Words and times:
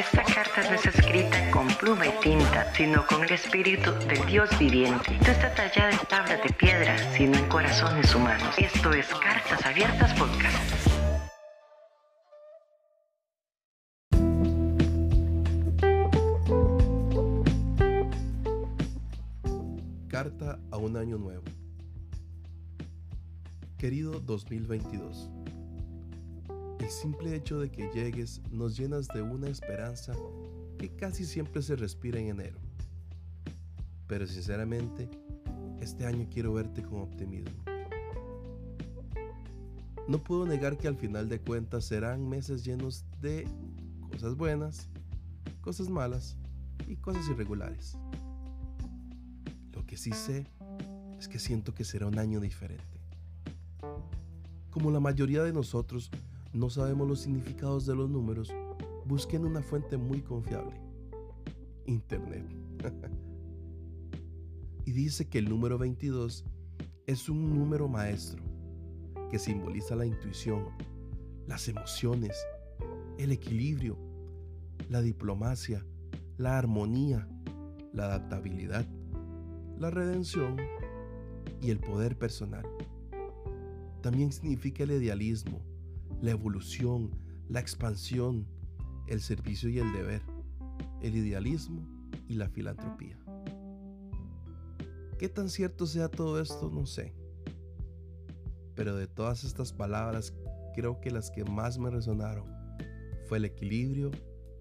Esta 0.00 0.24
carta 0.24 0.62
no 0.62 0.76
es 0.76 0.86
escrita 0.86 1.50
con 1.50 1.68
pluma 1.74 2.06
y 2.06 2.10
tinta, 2.22 2.72
sino 2.72 3.06
con 3.06 3.22
el 3.22 3.32
espíritu 3.32 3.92
del 4.08 4.24
Dios 4.24 4.48
viviente. 4.58 5.18
No 5.20 5.26
está 5.26 5.54
tallada 5.54 5.90
en 5.90 5.98
tablas 6.08 6.42
de 6.42 6.50
piedra, 6.54 6.96
sino 7.12 7.36
en 7.36 7.46
corazones 7.50 8.14
humanos. 8.14 8.54
Esto 8.56 8.94
es 8.94 9.06
Cartas 9.08 9.66
Abiertas 9.66 10.14
Podcast. 10.14 10.88
Carta 20.08 20.58
a 20.70 20.78
un 20.78 20.96
año 20.96 21.18
nuevo. 21.18 21.44
Querido 23.76 24.18
2022, 24.20 25.28
el 26.90 26.96
simple 26.96 27.36
hecho 27.36 27.60
de 27.60 27.70
que 27.70 27.88
llegues 27.94 28.42
nos 28.50 28.76
llenas 28.76 29.06
de 29.06 29.22
una 29.22 29.48
esperanza 29.48 30.12
que 30.76 30.88
casi 30.88 31.24
siempre 31.24 31.62
se 31.62 31.76
respira 31.76 32.18
en 32.18 32.30
enero. 32.30 32.58
Pero 34.08 34.26
sinceramente, 34.26 35.08
este 35.80 36.04
año 36.04 36.26
quiero 36.28 36.52
verte 36.52 36.82
con 36.82 37.02
optimismo. 37.02 37.62
No 40.08 40.18
puedo 40.18 40.44
negar 40.46 40.78
que 40.78 40.88
al 40.88 40.96
final 40.96 41.28
de 41.28 41.38
cuentas 41.38 41.84
serán 41.84 42.28
meses 42.28 42.64
llenos 42.64 43.04
de 43.20 43.46
cosas 44.10 44.34
buenas, 44.34 44.88
cosas 45.60 45.88
malas 45.88 46.36
y 46.88 46.96
cosas 46.96 47.28
irregulares. 47.28 47.96
Lo 49.72 49.86
que 49.86 49.96
sí 49.96 50.10
sé 50.10 50.44
es 51.20 51.28
que 51.28 51.38
siento 51.38 51.72
que 51.72 51.84
será 51.84 52.08
un 52.08 52.18
año 52.18 52.40
diferente. 52.40 52.98
Como 54.72 54.90
la 54.90 54.98
mayoría 54.98 55.44
de 55.44 55.52
nosotros 55.52 56.10
no 56.52 56.70
sabemos 56.70 57.08
los 57.08 57.20
significados 57.20 57.86
de 57.86 57.94
los 57.94 58.08
números, 58.08 58.52
busquen 59.06 59.44
una 59.44 59.62
fuente 59.62 59.96
muy 59.96 60.20
confiable. 60.20 60.80
Internet. 61.86 62.44
y 64.84 64.92
dice 64.92 65.28
que 65.28 65.38
el 65.38 65.48
número 65.48 65.78
22 65.78 66.44
es 67.06 67.28
un 67.28 67.54
número 67.54 67.88
maestro 67.88 68.42
que 69.30 69.38
simboliza 69.38 69.94
la 69.94 70.06
intuición, 70.06 70.66
las 71.46 71.68
emociones, 71.68 72.36
el 73.18 73.32
equilibrio, 73.32 73.96
la 74.88 75.00
diplomacia, 75.02 75.84
la 76.36 76.58
armonía, 76.58 77.28
la 77.92 78.04
adaptabilidad, 78.04 78.86
la 79.78 79.90
redención 79.90 80.56
y 81.60 81.70
el 81.70 81.78
poder 81.78 82.18
personal 82.18 82.64
también 84.00 84.32
significa 84.32 84.84
el 84.84 84.92
idealismo, 84.92 85.60
la 86.20 86.32
evolución, 86.32 87.10
la 87.48 87.60
expansión, 87.60 88.46
el 89.06 89.20
servicio 89.20 89.68
y 89.68 89.78
el 89.78 89.92
deber, 89.92 90.22
el 91.02 91.16
idealismo 91.16 91.86
y 92.28 92.34
la 92.34 92.48
filantropía. 92.48 93.18
¿Qué 95.18 95.28
tan 95.28 95.50
cierto 95.50 95.86
sea 95.86 96.08
todo 96.08 96.40
esto? 96.40 96.70
No 96.70 96.86
sé. 96.86 97.14
Pero 98.74 98.96
de 98.96 99.06
todas 99.06 99.44
estas 99.44 99.72
palabras, 99.72 100.34
creo 100.74 101.00
que 101.00 101.10
las 101.10 101.30
que 101.30 101.44
más 101.44 101.78
me 101.78 101.90
resonaron 101.90 102.46
fue 103.26 103.38
el 103.38 103.44
equilibrio, 103.44 104.10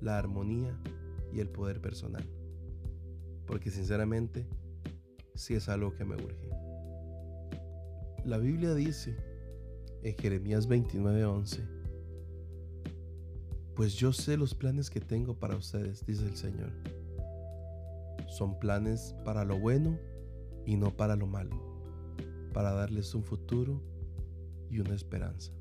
la 0.01 0.17
armonía 0.17 0.77
y 1.31 1.39
el 1.39 1.49
poder 1.49 1.79
personal. 1.79 2.27
Porque 3.45 3.71
sinceramente, 3.71 4.47
sí 5.35 5.53
es 5.53 5.69
algo 5.69 5.95
que 5.95 6.05
me 6.05 6.15
urge. 6.15 6.49
La 8.25 8.37
Biblia 8.37 8.73
dice 8.73 9.28
en 10.03 10.15
Jeremías 10.15 10.67
29:11. 10.67 11.67
Pues 13.75 13.95
yo 13.95 14.11
sé 14.11 14.37
los 14.37 14.55
planes 14.55 14.89
que 14.89 14.99
tengo 14.99 15.39
para 15.39 15.55
ustedes, 15.55 16.05
dice 16.05 16.25
el 16.25 16.35
Señor. 16.35 16.71
Son 18.27 18.59
planes 18.59 19.15
para 19.23 19.45
lo 19.45 19.57
bueno 19.57 19.97
y 20.65 20.75
no 20.75 20.95
para 20.95 21.15
lo 21.15 21.27
malo, 21.27 21.57
para 22.53 22.73
darles 22.73 23.15
un 23.15 23.23
futuro 23.23 23.81
y 24.69 24.79
una 24.79 24.93
esperanza. 24.93 25.53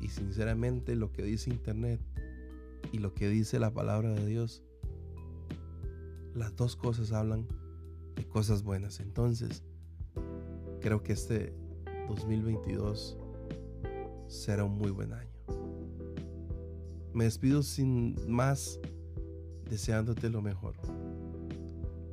Y 0.00 0.08
sinceramente 0.08 0.96
lo 0.96 1.12
que 1.12 1.22
dice 1.22 1.50
Internet 1.50 2.00
y 2.92 2.98
lo 2.98 3.14
que 3.14 3.28
dice 3.28 3.58
la 3.58 3.72
palabra 3.72 4.10
de 4.10 4.26
Dios, 4.26 4.62
las 6.34 6.54
dos 6.56 6.76
cosas 6.76 7.12
hablan 7.12 7.48
de 8.16 8.28
cosas 8.28 8.62
buenas. 8.62 9.00
Entonces, 9.00 9.64
creo 10.80 11.02
que 11.02 11.14
este 11.14 11.63
2022 12.08 13.16
será 14.26 14.64
un 14.64 14.76
muy 14.76 14.90
buen 14.90 15.12
año. 15.12 15.30
Me 17.12 17.24
despido 17.24 17.62
sin 17.62 18.16
más 18.28 18.80
deseándote 19.70 20.28
lo 20.28 20.42
mejor, 20.42 20.74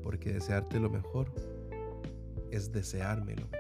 porque 0.04 0.34
desearte 0.34 0.80
lo 0.80 0.90
mejor 0.90 1.32
es 2.52 2.72
desearme 2.72 3.36
lo 3.36 3.48
mejor. 3.48 3.60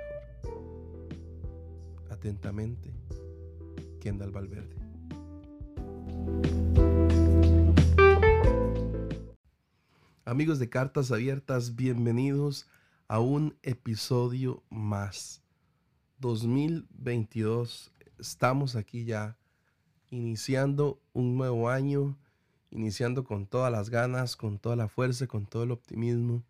Atentamente, 2.10 2.94
Kendall 4.00 4.32
Valverde. 4.32 4.76
Amigos 10.26 10.60
de 10.60 10.70
Cartas 10.70 11.12
Abiertas, 11.12 11.76
bienvenidos 11.76 12.68
a 13.08 13.20
un 13.20 13.58
episodio 13.64 14.64
más 14.70 15.41
2022. 16.22 17.92
Estamos 18.20 18.76
aquí 18.76 19.04
ya 19.04 19.38
iniciando 20.12 21.02
un 21.14 21.36
nuevo 21.36 21.70
año, 21.70 22.16
iniciando 22.70 23.24
con 23.24 23.48
todas 23.48 23.72
las 23.72 23.90
ganas, 23.90 24.36
con 24.38 24.60
toda 24.60 24.76
la 24.76 24.88
fuerza, 24.88 25.28
con 25.28 25.48
todo 25.48 25.64
el 25.64 25.72
optimismo. 25.72 26.44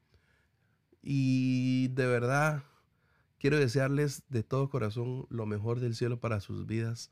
Y 1.02 1.88
de 1.90 2.06
verdad, 2.06 2.64
quiero 3.40 3.58
desearles 3.58 4.24
de 4.30 4.44
todo 4.44 4.70
corazón 4.70 5.26
lo 5.30 5.46
mejor 5.46 5.80
del 5.80 5.96
cielo 5.96 6.20
para 6.20 6.42
sus 6.42 6.68
vidas. 6.68 7.10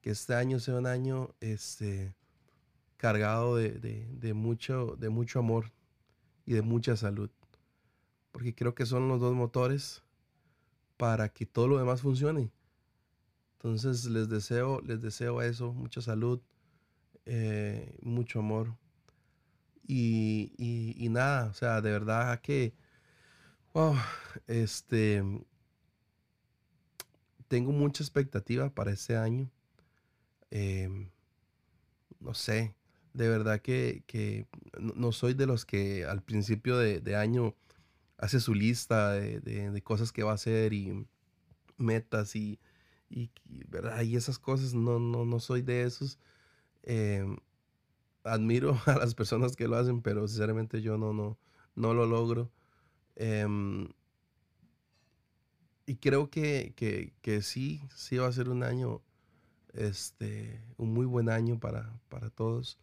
Que 0.00 0.10
este 0.10 0.34
año 0.34 0.60
sea 0.60 0.76
un 0.76 0.86
año 0.86 1.34
este, 1.40 2.14
cargado 2.96 3.56
de, 3.56 4.32
mucho, 4.34 4.96
de 4.98 5.10
mucho 5.10 5.38
amor 5.38 5.70
y 6.46 6.54
de 6.54 6.62
mucha 6.62 6.96
salud. 6.96 7.30
Porque 8.32 8.54
creo 8.54 8.74
que 8.74 8.86
son 8.86 9.06
los 9.08 9.20
dos 9.20 9.34
motores 9.34 10.03
para 10.96 11.28
que 11.28 11.46
todo 11.46 11.68
lo 11.68 11.78
demás 11.78 12.00
funcione. 12.00 12.50
Entonces 13.54 14.04
les 14.06 14.28
deseo, 14.28 14.80
les 14.82 15.00
deseo 15.00 15.40
eso, 15.42 15.72
mucha 15.72 16.02
salud, 16.02 16.40
eh, 17.24 17.98
mucho 18.02 18.40
amor. 18.40 18.76
Y, 19.86 21.08
nada, 21.10 21.46
o 21.50 21.54
sea, 21.54 21.80
de 21.80 21.90
verdad 21.90 22.40
que, 22.40 22.74
wow, 23.74 23.94
este, 24.46 25.22
tengo 27.48 27.72
mucha 27.72 28.02
expectativa 28.02 28.70
para 28.70 28.92
este 28.92 29.16
año. 29.16 29.50
Em, 30.50 31.10
no 32.20 32.34
sé, 32.34 32.74
de 33.12 33.28
verdad 33.28 33.60
que, 33.60 34.46
no, 34.78 35.12
soy 35.12 35.34
de 35.34 35.46
los 35.46 35.64
que 35.64 36.04
al 36.04 36.22
principio 36.22 36.78
de 36.78 37.16
año 37.16 37.54
hace 38.24 38.40
su 38.40 38.54
lista 38.54 39.12
de, 39.12 39.82
cosas 39.82 40.10
que 40.10 40.22
va 40.22 40.30
a 40.30 40.36
hacer 40.36 40.72
y 40.72 41.06
metas 41.76 42.34
y, 42.34 42.58
¿verdad? 43.68 44.00
y 44.00 44.16
esas 44.16 44.38
cosas. 44.38 44.72
No, 44.72 44.98
no, 44.98 45.26
no 45.26 45.40
soy 45.40 45.60
de 45.60 45.82
esos. 45.82 46.18
Em, 46.84 47.36
admiro 48.22 48.80
a 48.86 48.94
las 48.94 49.14
personas 49.14 49.56
que 49.56 49.68
lo 49.68 49.76
hacen, 49.76 50.00
pero 50.00 50.26
sinceramente 50.26 50.80
yo 50.80 50.96
no, 50.96 51.12
no, 51.12 51.38
no 51.74 51.92
lo 51.92 52.06
logro. 52.06 52.50
Em, 53.16 53.88
y 55.84 55.96
creo 55.96 56.30
que, 56.30 56.72
que, 57.20 57.42
sí, 57.42 57.82
sí 57.94 58.16
va 58.16 58.28
a 58.28 58.32
ser 58.32 58.48
un 58.48 58.62
año, 58.62 59.02
este, 59.74 60.62
un 60.78 60.94
muy 60.94 61.04
buen 61.04 61.28
año 61.28 61.60
para, 61.60 62.00
para 62.08 62.30
todos. 62.30 62.78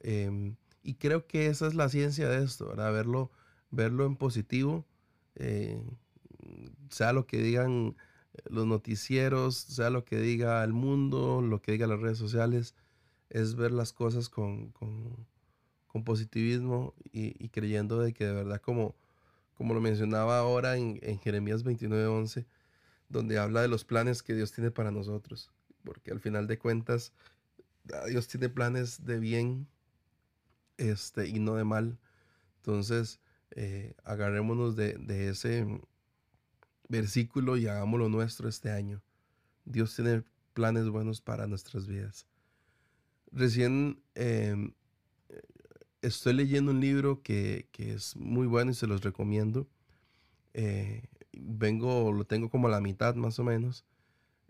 Em, 0.00 0.56
y 0.82 0.94
creo 0.94 1.28
que 1.28 1.46
esa 1.46 1.68
es 1.68 1.74
la 1.76 1.88
ciencia 1.88 2.28
de 2.28 2.42
esto. 2.42 2.74
Verlo 2.74 3.30
verlo 3.72 4.06
en 4.06 4.14
positivo, 4.14 4.84
eh, 5.34 5.82
sea 6.90 7.12
lo 7.12 7.26
que 7.26 7.38
digan 7.38 7.96
los 8.48 8.66
noticieros, 8.66 9.56
sea 9.56 9.90
lo 9.90 10.04
que 10.04 10.18
diga 10.18 10.62
el 10.62 10.72
mundo, 10.72 11.42
lo 11.42 11.60
que 11.60 11.72
diga 11.72 11.86
las 11.86 12.00
redes 12.00 12.18
sociales, 12.18 12.74
es 13.30 13.56
ver 13.56 13.72
las 13.72 13.92
cosas 13.92 14.28
con, 14.28 14.72
positivismo 16.04 16.94
y, 17.12 17.48
creyendo 17.48 18.00
de 18.00 18.12
que 18.12 18.26
de 18.26 18.32
verdad, 18.32 18.60
como, 18.60 18.94
como 19.56 19.74
lo 19.74 19.80
mencionaba 19.80 20.38
ahora 20.38 20.76
en, 20.76 20.98
en 21.02 21.18
Jeremías 21.18 21.64
29:11, 21.64 22.46
donde 23.08 23.38
habla 23.38 23.60
de 23.60 23.68
los 23.68 23.84
planes 23.84 24.22
que 24.22 24.34
Dios 24.34 24.52
tiene 24.52 24.70
para 24.70 24.90
nosotros, 24.90 25.50
porque 25.84 26.10
al 26.10 26.20
final 26.20 26.46
de 26.46 26.58
cuentas, 26.58 27.12
Dios 28.08 28.28
tiene 28.28 28.48
planes 28.48 29.04
de 29.04 29.18
bien 29.18 29.66
este, 30.78 31.28
y 31.28 31.38
no 31.38 31.54
de 31.54 31.64
mal. 31.64 31.98
Entonces, 32.58 33.20
eh, 33.56 33.94
agarrémonos 34.04 34.76
de, 34.76 35.28
ese 35.28 35.66
versículo 36.88 37.56
y 37.56 37.66
hagámoslo 37.66 38.08
nuestro 38.08 38.48
este 38.48 38.70
año. 38.70 39.02
Dios 39.64 39.94
tiene 39.94 40.24
planes 40.54 40.88
buenos 40.88 41.20
para 41.20 41.46
nuestras 41.46 41.86
vidas. 41.86 42.26
Recién 43.30 44.02
em, 44.14 44.74
estoy 46.02 46.34
leyendo 46.34 46.72
un 46.72 46.80
libro 46.80 47.22
que, 47.22 47.68
es 47.78 48.16
muy 48.16 48.46
bueno 48.46 48.72
y 48.72 48.74
se 48.74 48.86
los 48.86 49.02
recomiendo. 49.02 49.68
Eh, 50.52 51.04
vengo, 51.32 52.12
lo 52.12 52.24
tengo 52.24 52.50
como 52.50 52.68
a 52.68 52.70
la 52.70 52.80
mitad 52.80 53.14
más 53.14 53.38
o 53.38 53.44
menos. 53.44 53.84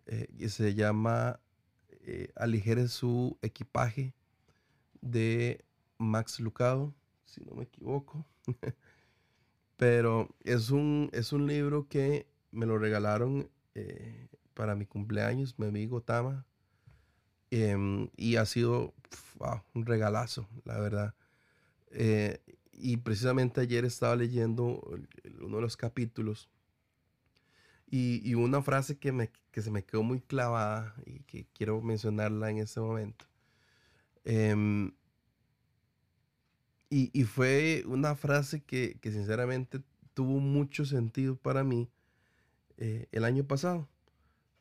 Eh, 0.07 0.27
y 0.37 0.49
se 0.49 0.75
llama 0.75 1.39
eh, 1.91 2.33
Aligere 2.35 2.89
su 2.89 3.39
equipaje 3.43 4.15
de 5.01 5.65
Max 5.99 6.41
Lucado, 6.41 6.95
si 7.33 7.43
no 7.45 7.55
me 7.55 7.65
equivoco. 7.65 8.27
Pero 9.77 10.29
es 10.45 10.71
un, 10.71 11.11
es 11.13 11.33
un 11.33 11.47
libro 11.47 11.89
que 11.89 12.27
me 12.51 12.67
lo 12.67 12.79
regalaron 12.79 13.51
para 14.55 14.77
mi 14.77 14.87
cumpleaños, 14.87 15.59
mi 15.59 15.67
amigo 15.67 16.03
Tama. 16.03 16.47
Em, 17.51 18.09
y 18.17 18.37
ha 18.37 18.47
sido 18.47 18.95
un 19.75 19.87
regalazo, 19.87 20.49
la 20.65 20.79
verdad. 20.79 21.15
Eh, 21.91 22.41
y 22.73 22.99
precisamente 22.99 23.61
ayer 23.61 23.85
estaba 23.85 24.17
leyendo 24.17 24.81
uno 25.41 25.57
de 25.57 25.63
los 25.63 25.77
capítulos 25.77 26.49
y, 27.95 28.35
una 28.35 28.63
frase 28.63 28.97
que, 28.97 29.13
me, 29.13 29.31
que 29.51 29.61
se 29.61 29.71
me 29.71 29.85
quedó 29.85 30.03
muy 30.03 30.21
clavada 30.21 30.95
y 31.05 31.21
que 31.25 31.47
quiero 31.53 31.83
mencionarla 31.83 32.49
en 32.51 32.57
este 32.59 32.81
momento. 32.81 33.27
Em, 34.25 34.93
y, 36.95 37.25
fue 37.25 37.85
una 37.87 38.15
frase 38.15 38.63
que, 38.63 38.99
sinceramente 39.03 39.81
tuvo 40.13 40.41
mucho 40.41 40.85
sentido 40.85 41.37
para 41.37 41.65
mí 41.65 41.89
eh, 42.77 43.09
el 43.13 43.25
año 43.25 43.45
pasado, 43.45 43.89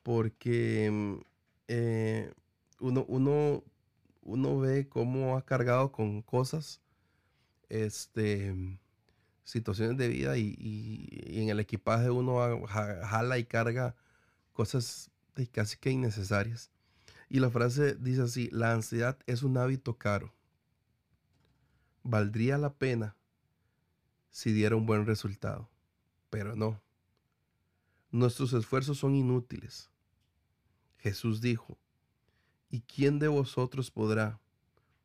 porque 0.01 0.85
em, 0.85 1.21
eh, 1.67 2.31
uno, 2.79 3.05
uno, 3.09 3.63
uno 4.21 4.59
ve 4.59 4.87
cómo 4.87 5.35
ha 5.35 5.45
cargado 5.45 5.91
con 5.91 6.21
cosas 6.21 6.81
este, 7.67 8.55
situaciones 9.43 9.97
de 9.97 10.07
vida 10.07 10.37
y, 10.37 11.07
en 11.25 11.49
el 11.49 11.59
equipaje 11.59 12.09
uno 12.09 12.65
jala 12.67 13.39
y 13.39 13.43
carga 13.43 13.95
cosas 14.53 15.11
casi 15.51 15.77
que 15.77 15.91
innecesarias. 15.91 16.71
Y 17.29 17.39
la 17.39 17.49
frase 17.49 17.95
dice 17.95 18.21
así, 18.21 18.49
la 18.51 18.73
ansiedad 18.73 19.17
es 19.25 19.43
un 19.43 19.57
hábito 19.57 19.97
caro. 19.97 20.33
Valdría 22.03 22.57
la 22.57 22.73
pena 22.73 23.15
si 24.29 24.51
diera 24.51 24.75
un 24.75 24.85
buen 24.85 25.05
resultado, 25.05 25.69
pero 26.29 26.55
no. 26.55 26.81
Nuestros 28.11 28.53
esfuerzos 28.53 28.97
son 28.97 29.15
inútiles. 29.15 29.89
Jesús 30.97 31.41
dijo, 31.41 31.77
¿y 32.69 32.81
quién 32.81 33.19
de 33.19 33.27
vosotros 33.27 33.91
podrá, 33.91 34.39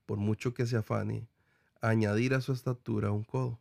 por 0.06 0.18
mucho 0.18 0.54
que 0.54 0.66
se 0.66 0.76
afane, 0.76 1.28
añadir 1.80 2.34
a 2.34 2.40
su 2.40 2.52
estatura 2.52 3.10
un 3.10 3.24
codo. 3.24 3.58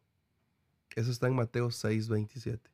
Eso 0.96 1.12
está 1.12 1.28
en 1.28 1.36
Mateo 1.36 1.72
6, 1.72 2.08
27. 2.08 2.72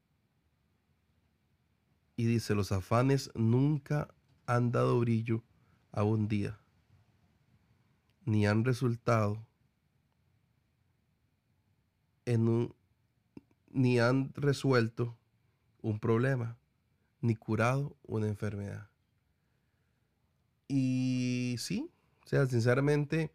Y 2.16 2.25
dice, 2.25 2.54
los 2.56 2.72
afanes 2.72 3.31
nunca 3.34 4.14
han 4.46 4.72
dado 4.72 5.00
brillo 5.00 5.44
a 5.92 6.04
un 6.04 6.28
día, 6.28 6.60
ni 8.25 8.46
han 8.46 8.64
resultado 8.64 9.46
en 12.25 12.47
un, 12.47 12.75
ni 13.69 14.00
han 14.00 14.33
resuelto 14.35 15.18
un 15.81 16.00
problema, 16.00 16.57
ni 17.21 17.35
curado 17.35 17.95
una 18.03 18.27
enfermedad. 18.27 18.89
Y 20.68 21.56
sí, 21.59 21.91
o 22.25 22.27
sea, 22.27 22.45
sinceramente, 22.45 23.31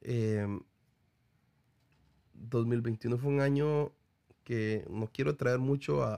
em, 0.00 0.60
2021 2.34 3.18
fue 3.18 3.30
un 3.30 3.40
año 3.40 3.92
que 4.44 4.86
no 4.88 5.08
quiero 5.12 5.36
traer 5.36 5.58
mucho 5.58 6.02
a, 6.02 6.14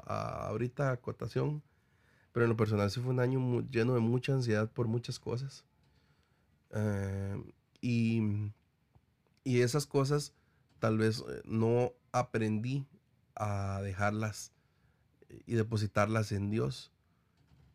ahorita 0.46 0.92
a 0.92 0.96
cotación, 0.98 1.62
pero 2.32 2.44
en 2.44 2.50
lo 2.50 2.56
personal 2.56 2.90
sí 2.90 3.00
fue 3.00 3.10
un 3.10 3.20
año 3.20 3.62
lleno 3.70 3.94
de 3.94 4.00
mucha 4.00 4.34
ansiedad 4.34 4.70
por 4.70 4.86
muchas 4.86 5.18
cosas. 5.18 5.64
Eh, 6.72 7.42
y, 7.80 8.22
y, 9.42 9.62
esas 9.62 9.86
cosas 9.86 10.34
tal 10.78 10.98
vez 10.98 11.24
eh, 11.28 11.42
no 11.44 11.92
aprendí 12.12 12.86
a 13.34 13.80
dejarlas 13.82 14.52
y 15.46 15.54
depositarlas 15.54 16.32
en 16.32 16.50
Dios. 16.50 16.92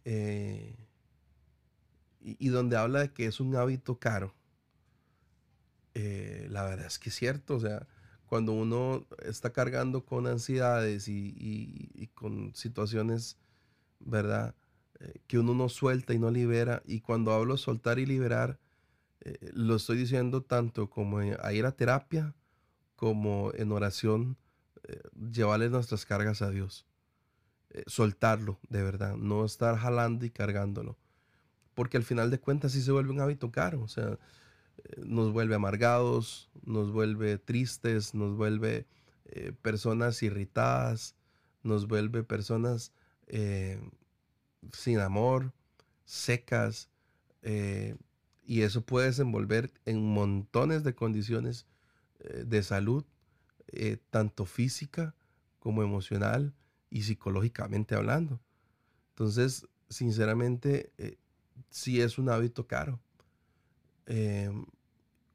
Eh, 0.05 0.75
y, 2.21 2.49
donde 2.49 2.75
habla 2.75 3.01
de 3.01 3.13
que 3.13 3.27
es 3.27 3.39
un 3.39 3.55
hábito 3.55 3.99
caro. 3.99 4.33
la 5.93 6.63
verdad 6.63 6.87
es 6.87 6.97
que 6.99 7.09
es 7.09 7.15
cierto, 7.15 7.55
o 7.55 7.59
sea, 7.59 7.87
cuando 8.25 8.53
uno 8.53 9.05
está 9.23 9.51
cargando 9.51 10.05
con 10.05 10.27
ansiedades 10.27 11.07
y, 11.07 12.09
con 12.15 12.53
situaciones, 12.55 13.37
¿verdad? 13.99 14.55
Eh, 14.99 15.21
que 15.27 15.39
uno 15.39 15.53
no 15.53 15.69
suelta 15.69 16.13
y 16.13 16.19
no 16.19 16.31
libera. 16.31 16.81
Y 16.85 17.01
cuando 17.01 17.33
hablo 17.33 17.57
soltar 17.57 17.99
y 17.99 18.05
liberar, 18.05 18.59
eh, 19.21 19.51
lo 19.53 19.75
estoy 19.75 19.97
diciendo 19.97 20.41
tanto 20.41 20.89
como 20.89 21.19
a 21.19 21.53
ir 21.53 21.65
a 21.65 21.71
terapia 21.71 22.33
como 22.95 23.51
en 23.56 23.71
oración, 23.71 24.38
eh, 24.88 25.01
llevarle 25.31 25.69
nuestras 25.69 26.06
cargas 26.06 26.42
a 26.42 26.50
Dios. 26.50 26.86
soltarlo, 27.88 28.57
de 28.69 28.81
verdad, 28.83 29.18
no 29.18 29.44
estar 29.44 29.77
jalando 29.77 30.25
y 30.25 30.30
cargándolo. 30.30 30.97
Porque 31.74 31.97
al 31.97 32.03
final 32.03 32.31
de 32.31 32.39
cuentas 32.39 32.71
sí 32.71 32.81
se 32.81 32.94
vuelve 32.94 33.12
un 33.12 33.19
hábito 33.19 33.51
caro. 33.51 33.81
O 33.81 33.89
sea, 33.89 34.18
nos 34.97 35.33
vuelve 35.33 35.56
amargados, 35.56 36.50
nos 36.63 36.92
vuelve 36.92 37.38
tristes, 37.38 38.13
nos 38.13 38.36
vuelve 38.38 38.86
eh, 39.25 39.53
personas 39.62 40.21
irritadas, 40.24 41.15
nos 41.63 41.88
vuelve 41.88 42.24
personas 42.24 42.92
eh, 43.27 43.80
sin 44.71 45.00
amor, 45.00 45.51
secas, 46.06 46.89
eh, 47.42 47.95
y 48.45 48.62
eso 48.62 48.81
puede 48.81 49.07
desenvolver 49.07 49.71
en 49.86 50.03
montones 50.03 50.83
de 50.83 50.94
condiciones 50.94 51.65
de 52.19 52.63
salud, 52.63 53.06
tanto 54.09 54.45
física 54.45 55.15
como 55.59 55.83
emocional 55.83 56.53
y 56.89 57.03
psicológicamente 57.03 57.95
hablando. 57.95 58.39
Entonces, 59.09 59.67
sinceramente, 59.89 60.91
sí 61.69 62.01
es 62.01 62.17
un 62.17 62.29
hábito 62.29 62.67
caro. 62.67 63.00
Em, 64.06 64.65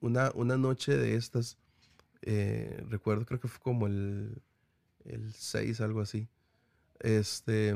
una, 0.00 0.30
una, 0.34 0.56
noche 0.56 0.96
de 0.96 1.16
estas, 1.16 1.58
eh, 2.22 2.82
recuerdo, 2.88 3.26
creo 3.26 3.40
que 3.40 3.48
fue 3.48 3.60
como 3.60 3.86
el, 3.86 4.40
el 5.04 5.32
6, 5.32 5.80
algo 5.80 6.00
así. 6.00 6.28
Este, 7.00 7.74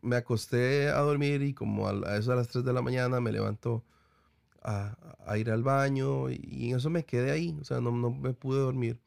me 0.00 0.16
acosté 0.16 0.88
a 0.88 1.00
dormir 1.00 1.42
y 1.42 1.54
como 1.54 1.88
a, 1.88 2.16
eso 2.16 2.32
a 2.32 2.36
las 2.36 2.48
3 2.48 2.64
de 2.64 2.72
la 2.72 2.82
mañana 2.82 3.20
me 3.20 3.32
levanto 3.32 3.84
a, 4.62 4.96
ir 5.38 5.50
al 5.50 5.62
baño 5.62 6.30
y, 6.30 6.70
en 6.70 6.76
eso 6.76 6.90
me 6.90 7.04
quedé 7.04 7.30
ahí, 7.30 7.56
o 7.60 7.64
sea, 7.64 7.80
no, 7.80 7.90
no 7.92 8.10
me 8.10 8.34
pude 8.34 8.60
dormir. 8.60 9.00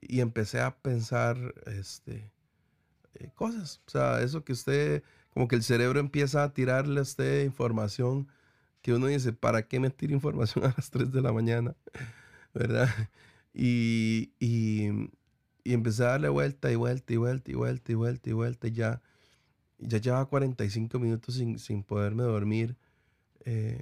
Y 0.00 0.20
empecé 0.20 0.60
a 0.60 0.76
pensar 0.76 1.54
este, 1.66 2.30
eh, 3.14 3.30
cosas, 3.34 3.80
o 3.86 3.90
sea, 3.90 4.22
eso 4.22 4.44
que 4.44 4.52
usted, 4.52 5.02
como 5.32 5.48
que 5.48 5.56
el 5.56 5.62
cerebro 5.62 6.00
empieza 6.00 6.44
a 6.44 6.52
tirarle 6.54 7.00
a 7.00 7.02
usted 7.02 7.44
información 7.44 8.28
que 8.84 8.92
uno 8.92 9.06
dice, 9.06 9.32
¿para 9.32 9.66
qué 9.66 9.80
meter 9.80 10.10
información 10.10 10.64
a 10.66 10.74
las 10.76 10.90
3 10.90 11.10
de 11.12 11.22
la 11.22 11.32
mañana? 11.32 11.74
¿Verdad? 12.54 12.90
Y, 13.54 14.32
y, 14.38 15.10
empecé 15.64 16.02
a 16.04 16.08
darle 16.08 16.28
vuelta 16.28 16.70
y 16.70 16.76
vuelta 16.76 17.12
y 17.12 17.16
vuelta 17.16 17.50
y 17.50 17.54
vuelta 17.54 17.92
y 17.92 17.94
vuelta 17.94 18.30
y 18.30 18.32
vuelta. 18.34 18.68
Y 18.68 18.72
ya, 18.72 19.02
ya 19.78 19.98
llevaba 19.98 20.26
45 20.26 20.98
minutos 20.98 21.36
sin, 21.36 21.58
sin 21.58 21.82
poderme 21.82 22.24
dormir. 22.24 22.76
Eh, 23.46 23.80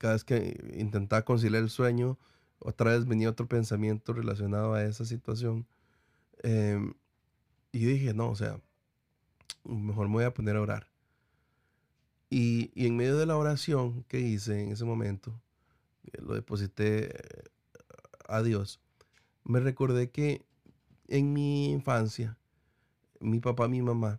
cada 0.00 0.14
vez 0.14 0.24
que 0.24 0.58
intentaba 0.78 1.26
conciliar 1.26 1.62
el 1.62 1.68
sueño, 1.68 2.18
otra 2.58 2.92
vez 2.92 3.04
venía 3.04 3.28
otro 3.28 3.46
pensamiento 3.46 4.14
relacionado 4.14 4.72
a 4.72 4.82
esa 4.82 5.04
situación. 5.04 5.66
Em, 6.42 6.94
y 7.70 7.84
dije, 7.84 8.14
no, 8.14 8.30
o 8.30 8.34
sea, 8.34 8.62
mejor 9.62 10.08
me 10.08 10.14
voy 10.14 10.24
a 10.24 10.32
poner 10.32 10.56
a 10.56 10.62
orar. 10.62 10.86
Y, 12.30 12.70
en 12.74 12.96
medio 12.96 13.18
de 13.18 13.26
la 13.26 13.36
oración 13.36 14.04
que 14.04 14.20
hice 14.20 14.62
en 14.62 14.72
ese 14.72 14.86
momento, 14.86 15.38
lo 16.18 16.32
deposité 16.32 17.16
eh, 17.16 17.44
a 18.26 18.42
Dios, 18.42 18.80
me 19.44 19.60
recordé 19.60 20.10
que 20.10 20.46
en 21.08 21.34
mi 21.34 21.72
infancia, 21.72 22.38
mi 23.20 23.40
papá 23.40 23.66
y 23.66 23.68
mi 23.68 23.82
mamá, 23.82 24.18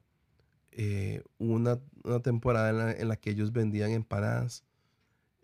eh, 0.74 1.24
una, 1.40 1.80
temporada 2.22 2.92
en 2.92 3.08
la, 3.08 3.16
que 3.16 3.32
ellos 3.32 3.52
vendían 3.52 3.90
empanadas 3.92 4.64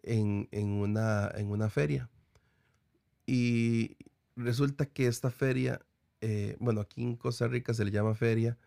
en, 0.07 0.47
una, 0.81 1.31
en 1.35 1.49
una 1.51 1.69
feria. 1.69 2.09
Y 3.25 3.97
resulta 4.35 4.85
que 4.85 5.07
esta 5.07 5.29
feria, 5.31 5.81
eh, 6.21 6.55
bueno, 6.59 6.81
aquí 6.81 7.03
en 7.03 7.15
Costa 7.15 7.47
Rica 7.47 7.73
se 7.73 7.85
le 7.85 7.91
llama 7.91 8.15
feria 8.15 8.57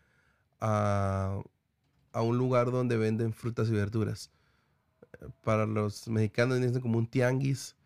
a 0.60 1.40
a 2.12 2.22
un 2.22 2.38
lugar 2.38 2.70
donde 2.72 2.96
venden 2.96 3.32
frutas 3.34 3.68
y 3.70 3.72
verduras. 3.72 4.30
Para 5.42 5.66
los 5.66 6.08
mexicanos 6.08 6.60
dicen 6.60 6.80
como 6.80 6.98
un 6.98 7.06
tianguis, 7.06 7.76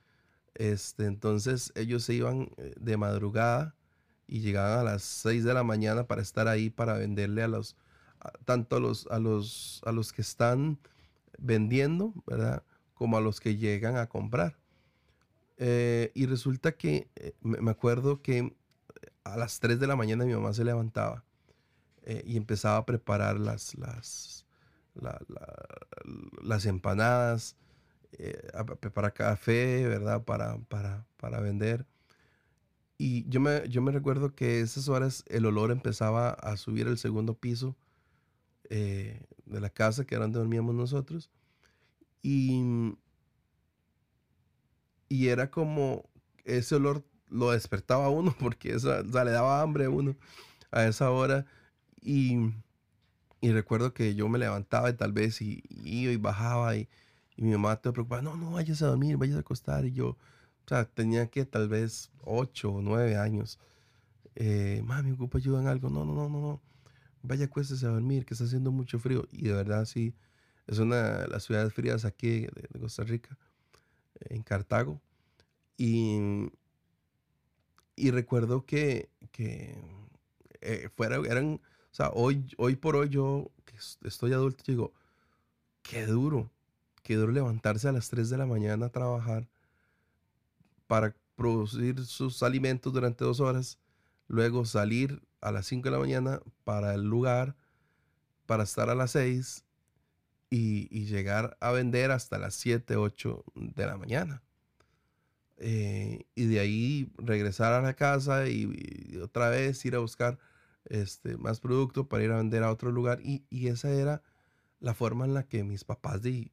Este, 0.55 1.07
entonces 1.07 1.73
ellos 1.77 2.05
se 2.05 2.15
iban 2.15 2.51
eh, 2.59 2.75
de 2.81 2.97
madrugada 2.99 3.77
y 4.29 4.41
llegaban 4.41 4.81
a 4.81 4.85
las 4.85 5.03
6 5.05 5.45
de 5.45 5.55
la 5.55 5.65
mañana 5.65 6.07
para 6.09 6.23
estar 6.23 6.49
ahí 6.49 6.71
para 6.71 6.95
venderle 6.99 7.43
a 7.45 7.49
los, 7.49 7.77
tanto 8.47 8.77
a 8.77 8.81
los, 8.81 9.07
a 9.09 9.19
los, 9.21 9.83
a 9.87 9.93
los 9.93 10.13
que 10.13 10.23
están 10.23 10.79
vendiendo, 11.39 12.15
¿verdad? 12.27 12.65
Como 12.95 13.17
a 13.17 13.21
los 13.21 13.41
que 13.41 13.57
llegan 13.57 13.97
a 13.97 14.09
comprar. 14.09 14.57
Eh, 15.57 16.11
y 16.15 16.27
resulta 16.27 16.73
que 16.73 17.09
eh, 17.17 17.35
me 17.41 17.71
acuerdo 17.71 18.23
que 18.23 18.57
a 19.25 19.37
las 19.37 19.61
3 19.61 19.79
de 19.81 19.87
la 19.87 19.97
mañana 19.97 20.25
mi 20.25 20.35
mamá 20.35 20.53
se 20.53 20.65
levantaba 20.65 21.25
y 22.27 22.37
empezaba 22.37 22.77
a 22.77 22.85
preparar 22.85 23.41
las, 23.41 23.75
las, 23.77 24.45
las 26.43 26.67
empanadas, 26.67 27.57
eh, 28.19 28.51
para 28.93 29.13
café, 29.13 29.87
¿verdad? 29.89 30.25
Para, 30.25 30.59
para, 30.69 31.07
para 31.17 31.41
vender. 31.41 31.87
Y 32.97 33.29
yo 33.29 33.41
me, 33.41 33.69
yo 33.69 33.83
me 33.83 33.91
recuerdo 33.91 34.35
que 34.35 34.61
esas 34.61 34.89
horas 34.89 35.25
el 35.29 35.47
olor 35.47 35.73
empezaba 35.73 36.31
a 36.31 36.57
subir 36.57 36.87
al 36.87 36.99
segundo 36.99 37.35
piso 37.35 37.77
eh, 38.71 39.21
de 39.47 39.61
la 39.61 39.71
casa, 39.71 40.05
que 40.05 40.15
era 40.15 40.25
donde 40.25 40.39
dormíamos 40.39 40.75
nosotros. 40.75 41.31
Y, 42.25 42.97
y 45.11 45.29
era 45.29 45.51
como 45.51 46.09
ese 46.45 46.77
olor 46.77 47.05
lo 47.29 47.51
despertaba 47.51 48.07
a 48.07 48.09
uno 48.09 48.35
porque 48.41 48.73
eso, 48.73 49.03
le 49.03 49.31
daba 49.31 49.61
hambre 49.61 49.85
a 49.85 49.91
uno 49.91 50.17
a 50.73 50.87
esa 50.87 51.11
hora. 51.11 51.47
Y, 52.01 52.39
y 53.43 53.53
recuerdo 53.53 53.93
que 53.93 54.15
yo 54.15 54.29
me 54.29 54.39
levantaba 54.39 54.89
y 54.91 54.95
tal 54.95 55.13
vez 55.13 55.43
y, 55.43 55.63
iba 55.85 56.13
y 56.13 56.17
bajaba 56.17 56.77
y, 56.77 56.89
y 57.37 57.43
mi 57.43 57.53
mamá 57.53 57.77
te 57.77 57.93
preocupaba, 57.93 58.23
no, 58.23 58.37
no, 58.37 58.53
vayas 58.53 58.81
a 58.83 58.87
dormir, 58.89 59.19
vayas 59.19 59.37
a 59.37 59.41
acostar. 59.41 59.85
Y 59.85 59.93
yo, 59.93 60.09
o 60.11 60.19
sea, 60.69 60.87
tenía 60.87 61.29
que 61.29 61.45
tal 61.45 61.69
vez 61.69 62.11
ocho 62.23 62.73
o 62.73 62.83
nueve 62.83 63.19
años. 63.19 63.59
Eh, 64.37 64.83
Mami, 64.87 65.13
ocupa 65.13 65.39
ayuda 65.39 65.61
en 65.61 65.69
algo. 65.69 65.91
No, 65.91 66.07
no, 66.07 66.15
no, 66.15 66.29
no, 66.31 66.41
no. 66.41 66.63
Vaya, 67.23 67.47
acuéstese 67.47 67.87
a 67.87 67.91
dormir, 67.91 68.25
que 68.27 68.35
está 68.35 68.45
haciendo 68.45 68.73
mucho 68.73 68.99
frío. 68.99 69.29
Y 69.33 69.45
de 69.45 69.53
verdad, 69.55 69.85
sí, 69.85 70.15
es 70.67 70.79
una 70.79 71.21
de 71.21 71.29
las 71.29 71.45
ciudades 71.45 71.73
frías 71.73 72.05
aquí 72.05 72.41
de, 72.41 72.81
Costa 72.81 73.05
Rica, 73.05 73.37
en 74.21 74.43
Cartago. 74.43 75.01
Y, 75.77 76.51
y 77.97 78.11
recuerdo 78.11 78.65
que, 78.65 79.09
que 79.33 79.77
eh, 80.61 80.89
fuera, 80.95 81.17
eran, 81.17 81.55
o 81.55 81.95
sea, 81.95 82.11
hoy, 82.11 82.47
hoy 82.57 82.77
por 82.77 82.97
hoy 82.97 83.09
yo, 83.09 83.51
estoy 84.03 84.33
adulto, 84.33 84.65
digo, 84.67 84.93
qué 85.83 86.07
duro 86.07 86.51
que 87.05 87.17
duro 87.17 87.33
levantarse 87.33 87.87
a 87.87 87.93
las 87.93 88.09
3 88.09 88.31
de 88.31 88.39
la 88.39 88.47
mañana 88.47 88.87
a 88.87 88.89
trabajar 88.89 89.47
para 90.87 91.15
producir 91.37 92.05
sus 92.07 92.43
alimentos 92.43 92.93
durante 92.93 93.25
dos 93.25 93.41
horas, 93.41 93.79
luego 94.27 94.65
salir 94.65 95.23
a 95.43 95.53
las 95.53 95.67
5 95.67 95.85
de 95.85 95.91
la 95.91 95.99
mañana 95.99 96.41
para 96.65 96.95
el 96.95 97.03
lugar, 97.03 97.55
para 98.47 98.65
estar 98.65 98.89
a 98.89 98.95
las 98.95 99.13
6 99.13 99.64
y, 100.57 101.07
llegar 101.07 101.57
a 101.61 101.73
vender 101.73 102.13
hasta 102.13 102.39
las 102.39 102.55
7, 102.55 102.97
8 102.97 103.45
de 103.55 103.87
la 103.87 103.97
mañana. 103.97 104.43
Eh, 105.57 106.27
y 106.35 106.47
de 106.47 106.61
ahí 106.61 107.13
regresar 107.19 107.73
a 107.73 107.83
la 107.83 107.95
casa 107.95 108.49
y, 108.49 109.19
otra 109.23 109.49
vez 109.49 109.85
ir 109.85 109.97
a 109.97 109.99
buscar 109.99 110.39
este, 110.85 111.37
más 111.39 111.61
producto 111.61 112.09
para 112.09 112.23
ir 112.23 112.31
a 112.31 112.37
vender 112.37 112.63
a 112.63 112.71
otro 112.71 112.93
lugar. 112.93 113.21
Y, 113.23 113.45
esa 113.67 113.91
era 113.91 114.23
la 114.79 114.95
forma 114.95 115.25
en 115.25 115.35
la 115.35 115.43
que 115.45 115.65
mis 115.65 115.83
papás 115.83 116.21
eh, 116.25 116.51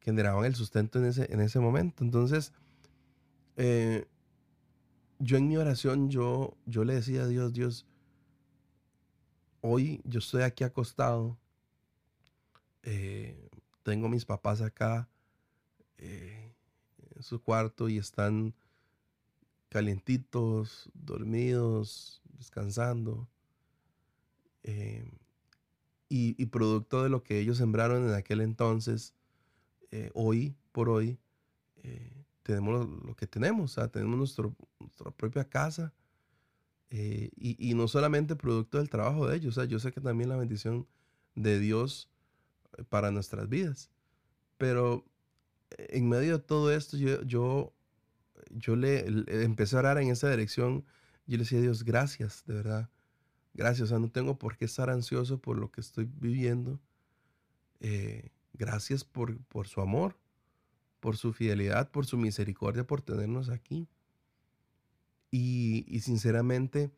generaban 0.00 0.44
el 0.44 0.54
sustento 0.54 1.00
en 1.00 1.06
ese, 1.06 1.32
en 1.32 1.40
ese 1.40 1.58
momento. 1.58 2.04
Entonces, 2.04 2.52
eh, 3.56 4.06
yo 5.18 5.38
en 5.38 5.48
mi 5.48 5.56
oración, 5.56 6.08
yo, 6.08 6.56
yo 6.66 6.84
le 6.84 6.94
decía 6.94 7.22
a 7.22 7.26
Dios, 7.26 7.52
Dios, 7.52 7.84
hoy 9.60 10.00
yo 10.04 10.20
estoy 10.20 10.42
aquí 10.42 10.62
acostado, 10.62 11.38
eh, 12.82 13.48
tengo 13.82 14.08
mis 14.08 14.24
papás 14.24 14.60
acá 14.60 15.08
en 15.98 16.52
su 17.20 17.40
cuarto 17.40 17.88
y 17.88 17.98
están 17.98 18.54
calientitos, 19.68 20.90
dormidos, 20.94 22.22
descansando. 22.38 23.28
y, 24.64 25.04
y, 26.08 26.46
producto 26.46 27.02
de 27.02 27.08
lo 27.08 27.22
que 27.22 27.38
ellos 27.38 27.58
sembraron 27.58 28.08
en 28.08 28.14
aquel 28.14 28.40
entonces, 28.40 29.14
eh, 29.92 30.10
hoy 30.14 30.56
por 30.72 30.88
hoy 30.88 31.18
eh, 31.82 32.24
tenemos 32.42 32.88
lo, 33.04 33.14
que 33.14 33.26
tenemos, 33.26 33.72
o 33.72 33.74
sea, 33.74 33.88
tenemos 33.88 34.16
nuestra 34.16 34.50
propia 35.18 35.44
casa 35.44 35.92
eh, 36.88 37.30
y, 37.36 37.74
no 37.74 37.86
solamente 37.88 38.34
producto 38.34 38.78
del 38.78 38.88
trabajo 38.88 39.28
de 39.28 39.36
ellos, 39.36 39.56
o 39.56 39.60
sea, 39.60 39.68
yo 39.68 39.78
sé 39.78 39.92
que 39.92 40.00
también 40.00 40.30
la 40.30 40.36
bendición 40.36 40.86
de 41.34 41.58
Dios 41.58 42.08
para 42.88 43.10
nuestras 43.10 43.48
vidas, 43.48 43.90
pero 44.58 45.04
en 45.70 46.08
medio 46.08 46.38
de 46.38 46.44
todo 46.44 46.72
esto 46.72 46.96
yo, 46.96 47.22
yo, 47.22 47.72
yo 48.50 48.76
le, 48.76 49.06
empecé 49.44 49.76
a 49.76 49.80
orar 49.80 49.98
en 49.98 50.10
esa 50.10 50.30
dirección, 50.30 50.84
yo 51.26 51.36
le 51.36 51.44
decía 51.44 51.58
a 51.58 51.62
Dios, 51.62 51.84
gracias, 51.84 52.44
de 52.46 52.54
verdad, 52.54 52.90
gracias, 53.54 53.82
o 53.82 53.86
sea, 53.88 53.98
no 53.98 54.10
tengo 54.10 54.38
por 54.38 54.56
qué 54.56 54.64
estar 54.64 54.90
ansioso 54.90 55.40
por 55.40 55.58
lo 55.58 55.70
que 55.70 55.80
estoy 55.80 56.04
viviendo. 56.04 56.80
Gracias 58.54 59.02
por, 59.04 59.38
por 59.46 59.66
su 59.66 59.80
amor, 59.80 60.16
por 61.00 61.16
su 61.16 61.32
fidelidad, 61.32 61.90
por 61.90 62.06
su 62.06 62.16
misericordia, 62.16 62.86
por 62.86 63.02
tenernos 63.02 63.48
aquí. 63.48 63.88
Y, 65.30 66.00
sinceramente, 66.00 66.90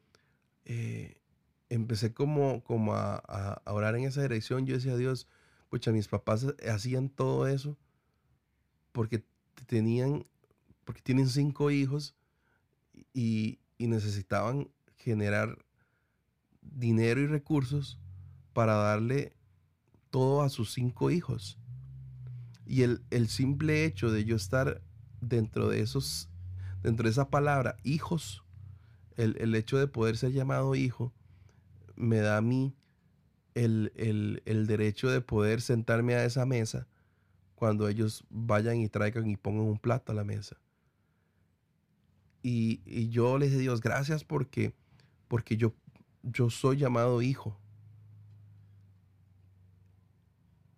eh, 0.64 1.20
empecé 1.68 2.12
como, 2.12 2.64
como 2.64 2.94
a, 2.94 3.62
orar 3.66 3.94
en 3.94 4.04
esa 4.04 4.22
dirección. 4.22 4.66
Yo 4.66 4.74
decía 4.74 4.92
a 4.92 4.96
Dios, 4.96 5.28
pucha, 5.68 5.92
mis 5.92 6.08
papás 6.08 6.46
hacían 6.68 7.08
todo 7.08 7.46
eso 7.46 7.76
porque 8.92 9.24
tenían, 9.66 10.26
porque 10.84 11.02
tienen 11.02 11.28
cinco 11.28 11.70
hijos 11.70 12.14
y, 13.12 13.58
y 13.78 13.86
necesitaban 13.88 14.70
generar 14.96 15.58
dinero 16.62 17.20
y 17.20 17.26
recursos 17.26 17.98
para 18.52 18.74
darle 18.74 19.36
todo 20.10 20.42
a 20.42 20.48
sus 20.48 20.72
cinco 20.72 21.10
hijos. 21.10 21.58
Y 22.66 22.82
el, 22.82 23.28
simple 23.28 23.84
hecho 23.84 24.10
de 24.10 24.24
yo 24.24 24.36
estar 24.36 24.80
dentro 25.20 25.68
de 25.68 25.80
esos, 25.80 26.30
dentro 26.82 27.04
de 27.04 27.10
esa 27.10 27.28
palabra, 27.28 27.76
hijos, 27.82 28.42
el, 29.16 29.54
hecho 29.54 29.76
de 29.78 29.86
poder 29.86 30.16
ser 30.16 30.32
llamado 30.32 30.74
hijo, 30.74 31.12
me 31.94 32.18
da 32.18 32.38
a 32.38 32.40
mí 32.40 32.74
el, 33.54 34.64
derecho 34.66 35.10
de 35.10 35.20
poder 35.20 35.60
sentarme 35.60 36.14
a 36.14 36.24
esa 36.24 36.44
mesa 36.44 36.86
cuando 37.54 37.88
ellos 37.88 38.24
vayan 38.30 38.78
y 38.78 38.88
traigan 38.88 39.28
y 39.28 39.36
pongan 39.36 39.66
un 39.66 39.78
plato 39.78 40.12
a 40.12 40.14
la 40.14 40.24
mesa. 40.24 40.56
Y, 42.42 43.08
yo 43.08 43.38
les 43.38 43.50
digo 43.50 43.60
Dios, 43.62 43.80
gracias 43.80 44.24
porque, 44.24 44.74
porque 45.28 45.56
yo, 45.56 45.72
yo 46.22 46.50
soy 46.50 46.76
llamado 46.76 47.22
hijo. 47.22 47.58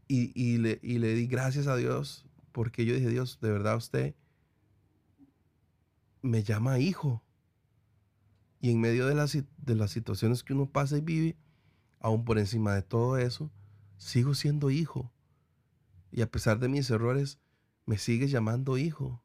Y, 0.09 0.59
le, 0.59 0.77
di 0.79 1.27
gracias 1.27 1.67
a 1.67 1.77
Dios 1.77 2.25
porque 2.53 2.85
yo 2.85 2.95
dije, 2.95 3.09
Dios, 3.09 3.41
de 3.41 3.51
verdad 3.51 3.77
usted 3.77 4.15
me 6.23 6.45
llama 6.45 6.79
hijo. 6.79 7.23
Y 8.61 8.71
en 8.71 8.81
medio 8.81 9.07
de 9.07 9.15
las, 9.15 9.33
de 9.33 9.75
las 9.75 9.91
situaciones 9.91 10.43
que 10.43 10.53
uno 10.55 10.67
pasa 10.67 10.97
y 10.97 11.01
vive, 11.01 11.37
aún 12.01 12.25
por 12.25 12.39
encima 12.39 12.75
de 12.75 12.83
todo 12.83 13.19
eso, 13.19 13.51
sigo 13.97 14.35
siendo 14.35 14.71
hijo. 14.71 15.13
Y 16.11 16.23
a 16.23 16.31
pesar 16.31 16.59
de 16.59 16.69
mis 16.69 16.91
errores, 16.91 17.39
me 17.85 17.99
sigue 17.99 18.29
llamando 18.29 18.79
hijo. 18.79 19.23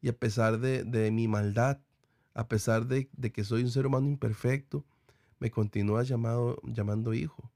Y 0.00 0.08
a 0.08 0.16
pesar 0.16 0.60
de, 0.60 1.10
mi 1.10 1.26
maldad, 1.28 1.80
a 2.34 2.48
pesar 2.48 2.86
de, 2.86 3.08
que 3.08 3.44
soy 3.44 3.62
un 3.62 3.70
ser 3.70 3.86
humano 3.86 4.06
imperfecto, 4.06 4.84
me 5.40 5.50
continúa 5.50 6.02
llamado, 6.02 6.60
llamando 6.64 7.14
hijo. 7.14 7.50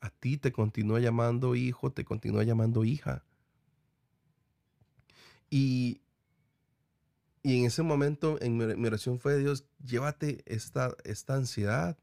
A 0.00 0.10
ti 0.10 0.36
te 0.36 0.52
continúa 0.52 1.00
llamando 1.00 1.54
hijo, 1.54 1.92
te 1.92 2.04
continúa 2.04 2.44
llamando 2.44 2.84
hija. 2.84 3.24
Y, 5.50 6.00
y 7.42 7.58
en 7.58 7.66
ese 7.66 7.82
momento, 7.82 8.38
en 8.40 8.56
mi, 8.56 8.86
oración 8.86 9.18
fue, 9.18 9.38
Dios, 9.38 9.66
llévate 9.84 10.42
esta, 10.46 10.96
esta 11.04 11.34
ansiedad, 11.34 11.96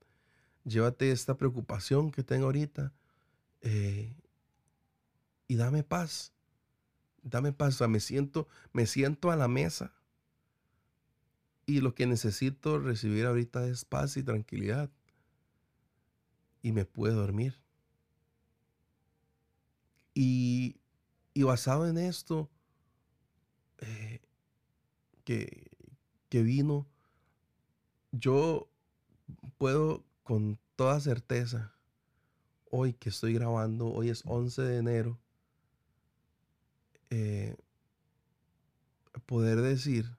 llévate 0.65 1.11
esta 1.11 1.37
preocupación 1.37 2.11
que 2.11 2.23
tengo 2.23 2.45
ahorita 2.45 2.93
eh, 3.61 4.15
y 5.47 5.55
dame 5.55 5.83
paz. 5.83 6.33
Dame 7.21 7.53
paz. 7.53 7.79
me 7.87 7.99
siento, 7.99 8.47
me 8.73 8.85
siento 8.85 9.31
a 9.31 9.35
la 9.35 9.47
mesa 9.47 9.93
y 11.65 11.79
lo 11.79 11.95
que 11.95 12.05
necesito 12.05 12.79
recibir 12.79 13.25
ahorita 13.25 13.65
es 13.67 13.85
paz 13.85 14.17
y 14.17 14.23
tranquilidad. 14.23 14.89
Y 16.61 16.71
me 16.71 16.85
puedo 16.85 17.15
dormir. 17.15 17.59
Y, 20.13 20.77
basado 21.35 21.87
en 21.87 21.97
esto, 21.97 22.49
eh, 23.79 24.21
que, 25.23 25.71
que 26.29 26.43
vino, 26.43 26.87
yo 28.11 28.69
puedo 29.57 30.05
con 30.23 30.57
toda 30.75 30.99
certeza, 30.99 31.73
hoy 32.71 32.93
que 32.93 33.09
estoy 33.09 33.33
grabando, 33.33 33.87
hoy 33.87 34.09
es 34.09 34.23
11 34.25 34.61
de 34.61 34.77
enero, 34.77 35.19
eh, 37.09 37.55
poder 39.25 39.61
decir, 39.61 40.17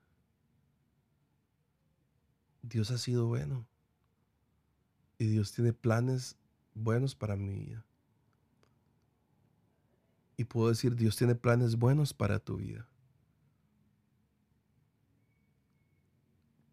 Dios 2.61 2.91
ha 2.91 2.97
sido 2.97 3.27
bueno 3.27 3.67
y 5.17 5.25
Dios 5.27 5.51
tiene 5.51 5.73
planes 5.73 6.37
buenos 6.73 7.15
para 7.15 7.35
mi 7.35 7.53
vida. 7.53 7.85
Y 10.37 10.45
puedo 10.45 10.69
decir, 10.69 10.95
Dios 10.95 11.15
tiene 11.15 11.35
planes 11.35 11.77
buenos 11.77 12.13
para 12.13 12.39
tu 12.39 12.57
vida. 12.57 12.87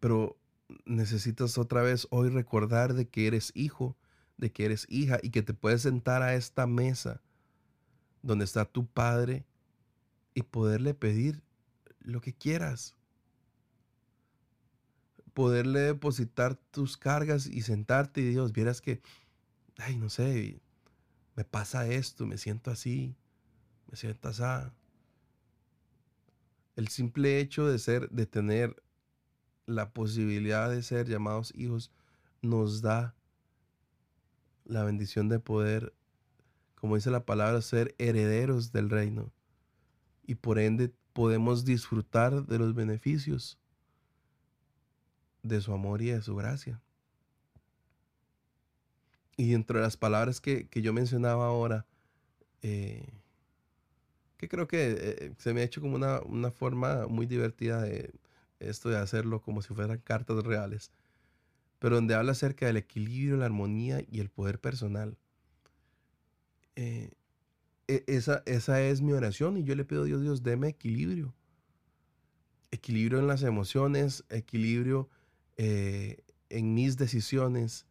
Pero 0.01 0.37
necesitas 0.85 1.59
otra 1.59 1.83
vez 1.83 2.07
hoy 2.11 2.29
recordar 2.29 2.95
de 2.95 3.09
que 3.09 3.27
eres 3.27 3.53
hijo, 3.55 3.97
de 4.37 4.53
que 4.53 4.65
eres 4.65 4.87
hija 4.89 5.19
y 5.23 5.31
que 5.31 5.43
te 5.43 5.55
puedes 5.55 5.83
sentar 5.83 6.23
a 6.23 6.35
esta 6.35 6.67
mesa 6.67 7.23
donde 8.23 8.45
está 8.45 8.65
tu 8.65 8.87
padre 8.87 9.45
y 10.35 10.43
poderle 10.43 10.95
pedir 10.95 11.43
lo 12.01 12.21
que 12.21 12.33
quieras. 12.33 12.95
Poderle 15.35 15.81
depositar 15.81 16.57
tus 16.71 16.97
cargas 16.97 17.47
y 17.47 17.63
sentarte 17.63 18.21
y 18.21 18.31
Dios, 18.31 18.53
vieras 18.53 18.81
que, 18.81 19.01
ay, 19.79 19.97
no 19.97 20.11
sé, 20.11 20.61
me 21.37 21.45
pasa 21.45 21.87
esto, 21.89 22.27
me 22.27 22.37
siento 22.37 22.71
así, 22.71 23.17
me 23.91 23.97
siento 23.97 24.29
así. 24.29 24.43
El 26.77 26.89
simple 26.89 27.41
hecho 27.41 27.67
de 27.67 27.79
ser, 27.79 28.11
de 28.11 28.27
tener 28.27 28.82
la 29.67 29.91
posibilidad 29.91 30.71
de 30.71 30.83
ser 30.83 31.09
llamados 31.09 31.53
hijos, 31.55 31.91
nos 32.43 32.83
da 32.83 33.15
la 34.65 34.85
bendición 34.85 35.29
de 35.29 35.39
poder, 35.39 35.93
como 36.75 36.97
dice 36.97 37.11
la 37.11 37.25
palabra, 37.25 37.61
ser 37.63 37.95
herederos 37.99 38.73
del 38.73 38.91
reino. 38.91 39.33
Y 40.27 40.37
por 40.37 40.59
ende 40.59 40.93
podemos 41.13 41.65
disfrutar 41.65 42.47
de 42.47 42.59
los 42.59 42.75
beneficios 42.75 43.59
de 45.43 45.61
su 45.61 45.73
amor 45.73 46.03
y 46.03 46.11
de 46.11 46.23
su 46.23 46.35
gracia. 46.37 46.81
Y 49.37 49.55
entre 49.55 49.81
las 49.81 49.97
palabras 49.97 50.41
que, 50.41 50.69
yo 50.73 50.93
mencionaba 50.93 51.47
ahora, 51.47 51.87
eh, 52.63 53.09
que 54.37 54.49
creo 54.49 54.69
que 54.69 54.97
eh, 54.99 55.35
se 55.39 55.53
me 55.53 55.61
ha 55.61 55.65
hecho 55.65 55.81
como 55.81 55.97
una, 55.97 56.21
una, 56.21 56.51
forma 56.51 57.07
muy 57.09 57.27
divertida 57.27 57.83
de 57.83 58.13
esto 58.69 58.89
de 58.89 58.99
hacerlo 58.99 59.41
como 59.41 59.63
si 59.63 59.75
fueran 59.75 59.99
cartas 59.99 60.43
reales, 60.45 60.91
pero 61.79 61.97
donde 61.97 62.15
habla 62.15 62.33
acerca 62.33 62.67
del 62.67 62.77
equilibrio, 62.77 63.37
la 63.37 63.47
armonía 63.47 64.05
y 64.11 64.21
el 64.21 64.31
poder 64.31 64.61
personal. 64.61 65.17
Eh, 66.77 67.11
e, 67.89 68.05
esa, 68.07 68.43
esa 68.47 68.81
es 68.83 69.01
mi 69.01 69.13
oración 69.13 69.57
y 69.57 69.65
yo 69.65 69.75
le 69.75 69.85
pido 69.85 70.03
a 70.03 70.07
Dios, 70.07 70.23
Dios, 70.23 70.43
deme 70.43 70.69
equilibrio. 70.69 71.35
Equilibrio 72.71 73.19
en 73.19 73.27
las 73.27 73.43
emociones, 73.43 74.25
equilibrio 74.31 75.09
eh, 75.57 76.23
en 76.49 76.75
mis 76.75 76.97
decisiones, 76.97 77.87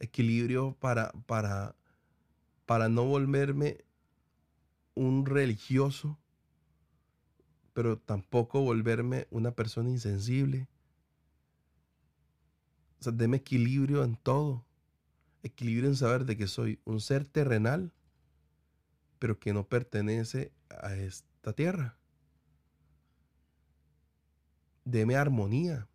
equilibrio 0.00 0.76
para, 0.80 1.12
para, 1.26 1.76
para 2.66 2.88
no 2.88 3.04
volverme 3.04 3.84
un 4.94 5.26
religioso, 5.26 6.18
pero 7.78 7.96
tampoco 7.96 8.60
volverme 8.60 9.28
una 9.30 9.52
persona 9.52 9.88
insensible. 9.88 10.66
O 12.98 13.04
sea, 13.04 13.12
deme 13.12 13.36
equilibrio 13.36 14.02
en 14.02 14.16
todo. 14.16 14.64
Equilibrio 15.44 15.88
en 15.88 15.94
saber 15.94 16.24
de 16.24 16.36
que 16.36 16.48
soy 16.48 16.80
un 16.84 17.00
ser 17.00 17.24
terrenal 17.24 17.92
pero 19.20 19.38
que 19.38 19.52
no 19.52 19.68
pertenece 19.68 20.50
a 20.70 20.96
esta 20.96 21.52
tierra. 21.52 21.96
Deme 24.84 25.14
armonía, 25.14 25.86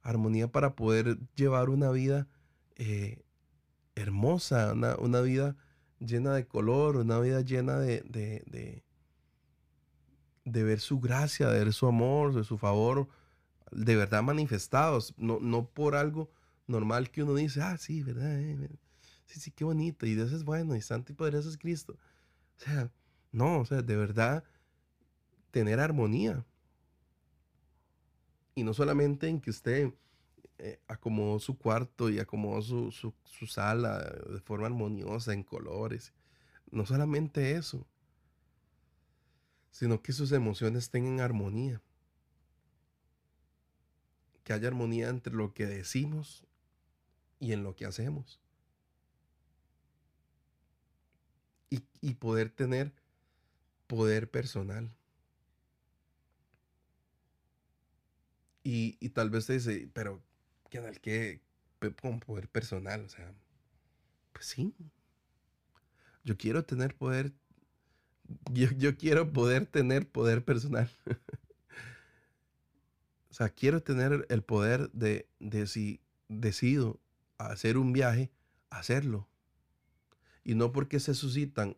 armonía 0.00 0.50
para 0.50 0.74
poder 0.74 1.18
llevar 1.36 1.68
una 1.68 1.90
vida 1.90 2.28
eh, 2.76 3.26
hermosa, 3.94 4.72
una, 4.72 5.20
vida 5.20 5.54
llena 5.98 6.32
de 6.32 6.46
color, 6.46 6.96
una 6.96 7.20
vida 7.20 7.42
llena 7.42 7.78
de, 7.78 8.82
ver 10.44 10.80
su 10.80 11.00
gracia, 11.00 11.48
de 11.48 11.58
ver 11.64 11.72
su 11.72 11.86
amor, 11.86 12.34
de 12.34 12.44
su 12.44 12.58
favor, 12.58 13.08
de 13.70 13.96
verdad 13.96 14.22
manifestados, 14.22 15.14
no, 15.16 15.40
no 15.40 15.66
por 15.66 15.96
algo 15.96 16.30
normal 16.66 17.10
que 17.10 17.22
uno 17.22 17.34
dice, 17.34 17.62
ah, 17.62 17.76
sí, 17.78 18.02
¿verdad? 18.02 18.40
Eh, 18.40 18.70
sí, 19.26 19.40
sí, 19.40 19.50
qué 19.50 19.64
bonito, 19.64 20.06
y 20.06 20.14
Dios 20.14 20.32
es 20.32 20.44
bueno, 20.44 20.76
y 20.76 20.80
santo 20.80 21.12
y 21.12 21.14
poderoso 21.14 21.48
es 21.48 21.58
Cristo. 21.58 21.96
O 22.56 22.60
sea, 22.60 22.90
no, 23.32 23.60
o 23.60 23.64
sea, 23.64 23.82
de 23.82 23.96
verdad, 23.96 24.44
tener 25.50 25.80
armonía. 25.80 26.44
Y 28.54 28.62
no 28.62 28.72
solamente 28.72 29.28
en 29.28 29.40
que 29.40 29.50
usted 29.50 29.92
eh, 30.58 30.78
acomodó 30.86 31.40
su 31.40 31.58
cuarto 31.58 32.08
y 32.10 32.20
acomodó 32.20 32.62
su, 32.62 32.92
su 32.92 33.46
sala 33.46 33.98
de 33.98 34.40
forma 34.40 34.66
armoniosa, 34.66 35.32
en 35.32 35.42
colores. 35.42 36.12
No 36.70 36.86
solamente 36.86 37.52
eso, 37.52 37.86
sino 39.74 40.02
que 40.02 40.12
sus 40.12 40.30
emociones 40.30 40.90
tengan 40.90 41.18
armonía. 41.18 41.82
Que 44.44 44.52
haya 44.52 44.68
armonía 44.68 45.08
entre 45.08 45.34
lo 45.34 45.52
que 45.52 45.66
decimos 45.66 46.46
y 47.40 47.52
en 47.52 47.64
lo 47.64 47.74
que 47.74 47.84
hacemos. 47.84 48.40
y, 52.00 52.14
poder 52.14 52.50
tener 52.50 52.92
poder 53.88 54.30
personal. 54.30 54.94
Y, 58.62 58.96
y, 59.00 59.08
tal 59.08 59.28
vez 59.28 59.46
te 59.46 59.54
dice, 59.54 59.90
pero 59.92 60.22
¿qué, 60.70 61.00
qué 61.02 61.40
con 62.00 62.20
poder 62.20 62.48
personal? 62.48 63.00
O 63.04 63.08
sea, 63.08 63.34
pues 64.32 64.46
sí. 64.46 64.72
Yo 66.22 66.36
quiero 66.36 66.64
tener 66.64 66.94
poder. 66.94 67.32
Yo, 68.52 68.68
yo 68.76 68.96
quiero 68.96 69.32
poder 69.32 69.66
tener 69.66 70.08
poder 70.08 70.44
personal. 70.44 70.90
o 73.30 73.34
sea, 73.34 73.48
quiero 73.48 73.82
tener 73.82 74.26
el 74.28 74.42
poder 74.42 74.90
de, 74.92 75.28
de 75.40 75.66
si 75.66 76.00
decido 76.28 77.00
hacer 77.38 77.78
un 77.78 77.92
viaje, 77.92 78.30
hacerlo. 78.70 79.26
Y 80.44 80.54
no 80.54 80.72
porque 80.72 81.00
se 81.00 81.14
suscitan 81.14 81.76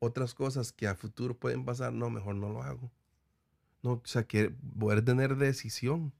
otras 0.00 0.34
cosas 0.34 0.72
que 0.72 0.86
a 0.86 0.94
futuro 0.94 1.38
pueden 1.38 1.64
pasar, 1.64 1.92
no, 1.92 2.10
mejor 2.10 2.36
no 2.36 2.50
lo 2.50 2.62
hago. 2.62 2.90
No, 3.82 3.92
o 3.92 4.02
sea, 4.04 4.24
que 4.24 4.50
poder 4.78 5.04
tener 5.04 5.36
decisión. 5.36 6.12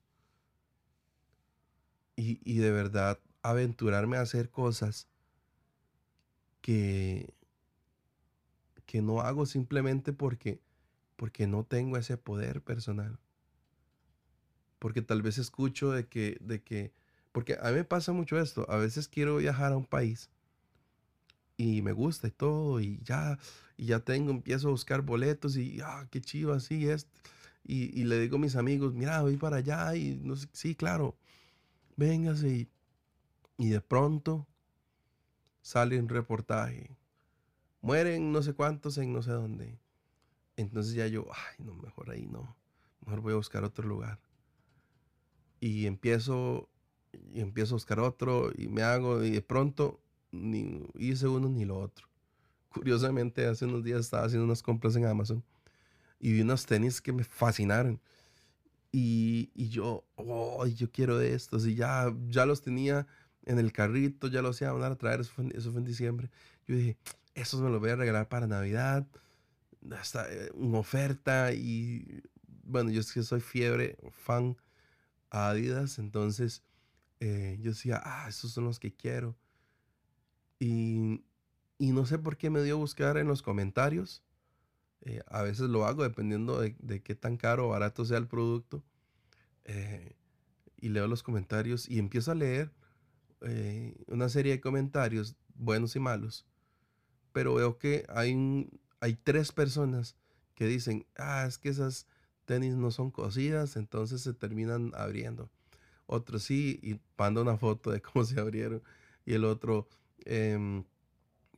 Y, 2.17 2.41
y 2.45 2.59
de 2.59 2.73
verdad 2.73 3.21
aventurarme 3.43 4.17
a 4.17 4.23
hacer 4.23 4.51
cosas 4.51 5.09
que, 6.61 7.33
que 8.89 9.03
no 9.03 9.21
hago 9.21 9.45
simplemente 9.45 10.15
porque, 10.15 10.63
porque 11.17 11.47
no 11.47 11.63
tengo 11.63 11.99
ese 11.99 12.17
poder 12.17 12.63
personal. 12.63 13.19
Porque 14.79 15.03
tal 15.03 15.21
vez 15.21 15.37
escucho 15.37 15.91
de 15.93 16.07
que, 16.07 16.39
de 16.41 16.63
que, 16.63 16.95
porque 17.31 17.59
a 17.61 17.69
mí 17.69 17.75
me 17.75 17.85
pasa 17.85 18.13
mucho 18.13 18.41
esto, 18.41 18.65
a 18.71 18.79
veces 18.79 19.07
quiero 19.07 19.37
viajar 19.37 19.73
a 19.73 19.77
un 19.77 19.85
país 19.85 20.31
y 21.59 21.83
me 21.83 21.93
gusta 21.93 22.29
y 22.29 22.31
todo, 22.31 22.81
y 22.81 22.99
ya, 23.05 23.39
y 23.77 23.85
ya 23.87 24.01
tengo, 24.01 24.31
empiezo 24.31 24.69
a 24.69 24.71
buscar 24.71 25.03
boletos 25.03 25.59
y, 25.59 25.81
ah, 25.83 26.09
qué 26.11 26.23
chido, 26.23 26.55
así 26.55 26.89
es. 26.89 27.07
Y, 27.65 28.05
le 28.05 28.19
digo 28.21 28.37
a 28.37 28.41
mis 28.41 28.57
amigos, 28.57 28.95
mira, 28.95 29.21
voy 29.21 29.37
para 29.37 29.59
allá 29.59 29.95
y 29.97 30.19
no 30.23 30.35
sí, 30.53 30.75
claro, 30.75 31.15
véngase. 31.97 32.49
Y, 32.49 32.69
y 33.59 33.69
de 33.69 33.83
pronto 33.83 34.47
sale 35.61 35.99
un 35.99 36.09
reportaje. 36.09 36.98
Mueren 37.81 38.33
no 38.33 38.43
sé 38.43 38.55
cuántos 38.55 38.99
en 38.99 39.13
no 39.13 39.23
sé 39.23 39.31
dónde. 39.31 39.79
Entonces 40.57 40.95
ya 40.95 41.07
yo, 41.07 41.27
ay, 41.31 41.65
no, 41.65 41.75
mejor 41.75 42.11
ahí 42.11 42.27
no. 42.27 42.57
Mejor 43.05 43.21
voy 43.21 43.33
a 43.33 43.37
buscar 43.37 43.65
otro 43.65 43.87
lugar. 43.87 44.19
Y 45.61 45.87
empiezo, 45.87 46.69
y 47.33 47.41
empiezo 47.41 47.75
a 47.75 47.77
buscar 47.77 48.01
otro 48.01 48.51
y 48.57 48.69
me 48.69 48.83
hago, 48.83 49.23
y 49.23 49.31
de 49.31 49.43
pronto 49.43 50.01
ni 50.31 50.83
hice 50.99 51.29
uno 51.29 51.49
ni 51.49 51.65
lo 51.65 51.79
otro. 51.79 52.09
Curiosamente, 52.71 53.47
hace 53.47 53.65
unos 53.65 53.85
días 53.85 54.01
estaba 54.01 54.25
haciendo 54.27 54.45
unas 54.45 54.63
compras 54.63 54.95
en 54.97 55.07
Amazon 55.07 55.45
y 56.21 56.33
vi 56.33 56.41
unos 56.43 56.67
tenis 56.67 57.01
que 57.01 57.13
me 57.13 57.25
fascinaron. 57.25 58.01
Y, 58.91 59.51
y 59.55 59.69
yo, 59.69 60.05
oh, 60.17 60.67
yo 60.67 60.91
quiero 60.91 61.21
estos. 61.21 61.67
Y 61.67 61.75
ya, 61.75 62.15
ya 62.29 62.47
los 62.47 62.63
tenía 62.63 63.07
en 63.45 63.59
el 63.59 63.73
carrito, 63.73 64.29
ya 64.29 64.43
los 64.43 64.61
iba 64.61 64.71
a 64.71 64.75
mandar 64.75 64.93
a 64.93 64.97
traer, 64.97 65.21
eso 65.21 65.33
fue, 65.33 65.45
en 65.45 65.85
diciembre. 65.85 66.31
Yo 66.67 66.77
dije, 66.77 66.97
esos 67.41 67.61
me 67.61 67.71
los 67.71 67.81
voy 67.81 67.91
a 67.91 67.97
regalar 67.97 68.29
para 68.29 68.47
Navidad. 68.47 69.07
Hasta 69.93 70.31
eh, 70.33 70.51
una 70.55 70.79
oferta 70.79 71.53
y 71.53 72.23
bueno, 72.65 72.91
yo 72.91 73.01
es 73.01 73.13
que 73.13 73.23
soy 73.23 73.41
fiebre, 73.41 73.97
fan 74.13 74.57
a 75.31 75.51
Adidas, 75.51 75.99
entonces 75.99 76.63
eh, 77.21 77.57
yo 77.61 77.71
decía, 77.71 78.01
ah, 78.05 78.27
esos 78.29 78.53
son 78.53 78.65
los 78.65 78.79
que 78.79 78.95
quiero. 78.95 79.37
Y, 80.59 81.25
no 81.79 82.05
sé 82.07 82.19
por 82.19 82.37
qué 82.37 82.51
me 82.51 82.63
dio 82.63 82.75
a 82.75 82.79
buscar 82.79 83.17
en 83.17 83.29
los 83.29 83.43
comentarios. 83.43 84.23
Eh, 85.03 85.21
a 85.29 85.43
veces 85.43 85.71
lo 85.71 85.87
hago 85.87 86.03
dependiendo 86.03 86.61
de, 86.61 87.03
qué 87.03 87.15
tan 87.15 87.37
caro 87.37 87.67
o 87.67 87.71
barato 87.71 88.05
sea 88.05 88.19
el 88.19 88.27
producto. 88.27 88.83
Y 90.81 90.89
leo 90.89 91.07
los 91.09 91.23
comentarios 91.23 91.89
y 91.89 91.99
empiezo 91.99 92.33
a 92.33 92.35
leer 92.35 92.73
una 94.07 94.29
serie 94.29 94.53
de 94.53 94.61
comentarios, 94.61 95.37
buenos 95.55 95.95
y 95.95 96.01
malos. 96.01 96.47
Pero 97.39 97.55
veo 97.55 97.79
que 97.79 98.05
hay, 98.09 98.69
hay 98.99 99.15
tres 99.15 99.53
personas 99.53 100.17
que 100.57 100.67
dicen, 100.67 101.07
ah, 101.17 101.45
es 101.47 101.57
que 101.57 101.69
esas 101.69 102.09
tenis 102.47 102.75
no 102.75 102.91
son 102.91 103.13
cosidas, 103.13 103.77
entonces 103.77 104.23
se 104.23 104.35
terminan 104.35 104.91
abriendo. 104.97 105.49
Otro 106.07 106.41
sí, 106.41 106.81
y 106.83 106.99
manda 107.17 107.41
una 107.41 107.57
foto 107.57 107.93
de 107.93 108.03
cómo 108.03 108.25
se 108.25 108.41
abrieron. 108.41 108.83
Y 109.25 109.35
el 109.35 109.45
otro, 109.45 109.89
eh, 110.25 110.83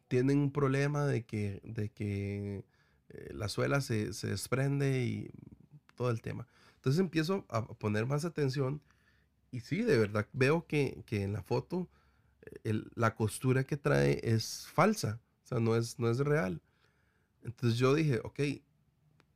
tienen 0.07 0.39
un 0.39 0.53
problema 0.53 1.07
de 1.07 1.25
que, 1.25 1.63
de 1.65 1.89
que 1.89 2.63
eh, 3.09 3.31
la 3.33 3.49
suela 3.49 3.81
se, 3.81 4.13
se, 4.13 4.27
desprende 4.27 5.03
y 5.03 5.31
todo 5.97 6.11
el 6.11 6.21
tema. 6.21 6.47
Entonces 6.75 7.01
empiezo 7.01 7.47
a 7.49 7.67
poner 7.67 8.05
más 8.05 8.27
atención 8.27 8.83
y 9.51 9.61
sí, 9.61 9.81
de 9.81 9.97
verdad, 9.97 10.29
veo 10.35 10.67
que, 10.67 11.03
que 11.07 11.23
en 11.23 11.33
la 11.33 11.43
foto 11.43 11.89
el, 12.65 12.91
la 12.97 13.15
costura 13.15 13.65
que 13.65 13.79
trae 13.79 14.21
es 14.23 14.67
falsa, 14.67 15.23
sea, 15.51 15.61
no 15.61 15.77
es, 15.77 15.99
no 15.99 16.09
es 16.09 16.19
real. 16.19 16.61
Entonces 17.43 17.79
yo 17.79 17.95
dije, 17.95 18.21
ok, 18.25 18.41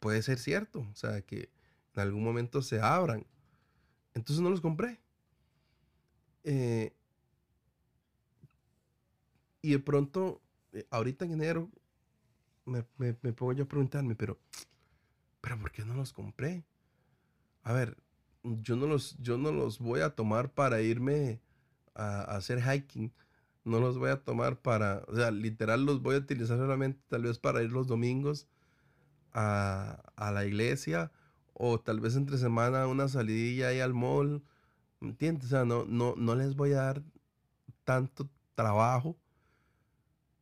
puede 0.01 0.23
ser 0.23 0.39
cierto, 0.39 0.81
o 0.81 0.95
sea, 0.95 1.23
que 1.23 1.51
en 1.95 2.01
algún 2.01 2.25
momento 2.25 2.63
se 2.63 2.81
abran. 2.81 3.27
Entonces 4.15 4.43
no 4.43 4.51
los 4.51 4.61
compré. 4.61 5.01
Eh, 6.45 6.93
y 9.63 9.71
de 9.71 9.79
pronto, 9.79 10.43
eh, 10.73 10.87
ahorita 10.91 11.25
en 11.25 11.33
enero, 11.33 11.71
me, 12.67 12.85
me, 12.99 13.15
pongo 13.33 13.53
yo 13.53 13.65
a 13.65 13.69
preguntarme, 13.69 14.15
pero, 14.15 14.39
pero 15.41 15.59
¿por 15.59 15.71
qué 15.71 15.85
no 15.85 15.95
los 15.95 16.13
compré? 16.13 16.65
A 17.63 17.73
ver, 17.73 17.97
yo 18.43 18.77
no 18.77 18.87
los, 18.87 19.17
yo 19.19 19.39
no 19.39 19.53
los 19.53 19.79
voy 19.79 20.01
a 20.01 20.15
tomar 20.15 20.53
para 20.53 20.81
irme 20.83 21.41
a, 21.95 22.23
hacer 22.37 22.61
hiking. 22.63 23.13
No 23.65 23.81
los 23.81 23.99
voy 23.99 24.11
a 24.11 24.23
tomar 24.23 24.61
para, 24.61 25.03
o 25.09 25.17
sea, 25.17 25.31
literal 25.31 25.85
los 25.85 26.03
voy 26.03 26.17
a 26.17 26.19
utilizar 26.19 26.59
solamente 26.59 27.01
tal 27.09 27.23
vez 27.23 27.39
para 27.39 27.63
ir 27.63 27.73
los 27.73 27.87
domingos 27.87 28.47
a, 29.33 30.03
la 30.33 30.45
iglesia 30.45 31.11
o 31.55 31.81
tal 31.81 32.01
vez 32.01 32.17
entre 32.17 32.39
semana 32.39 32.87
una 32.87 33.09
salidilla 33.09 33.69
ahí 33.69 33.81
al 33.81 33.95
mall. 33.95 34.43
¿Me 35.01 35.09
entiendes? 35.09 35.47
O 35.47 35.49
sea, 35.49 35.65
no, 35.65 35.85
no, 35.87 36.15
no 36.17 36.35
les 36.35 36.57
voy 36.57 36.73
a 36.73 36.83
dar 36.83 37.03
tanto 37.85 38.29
trabajo, 38.55 39.17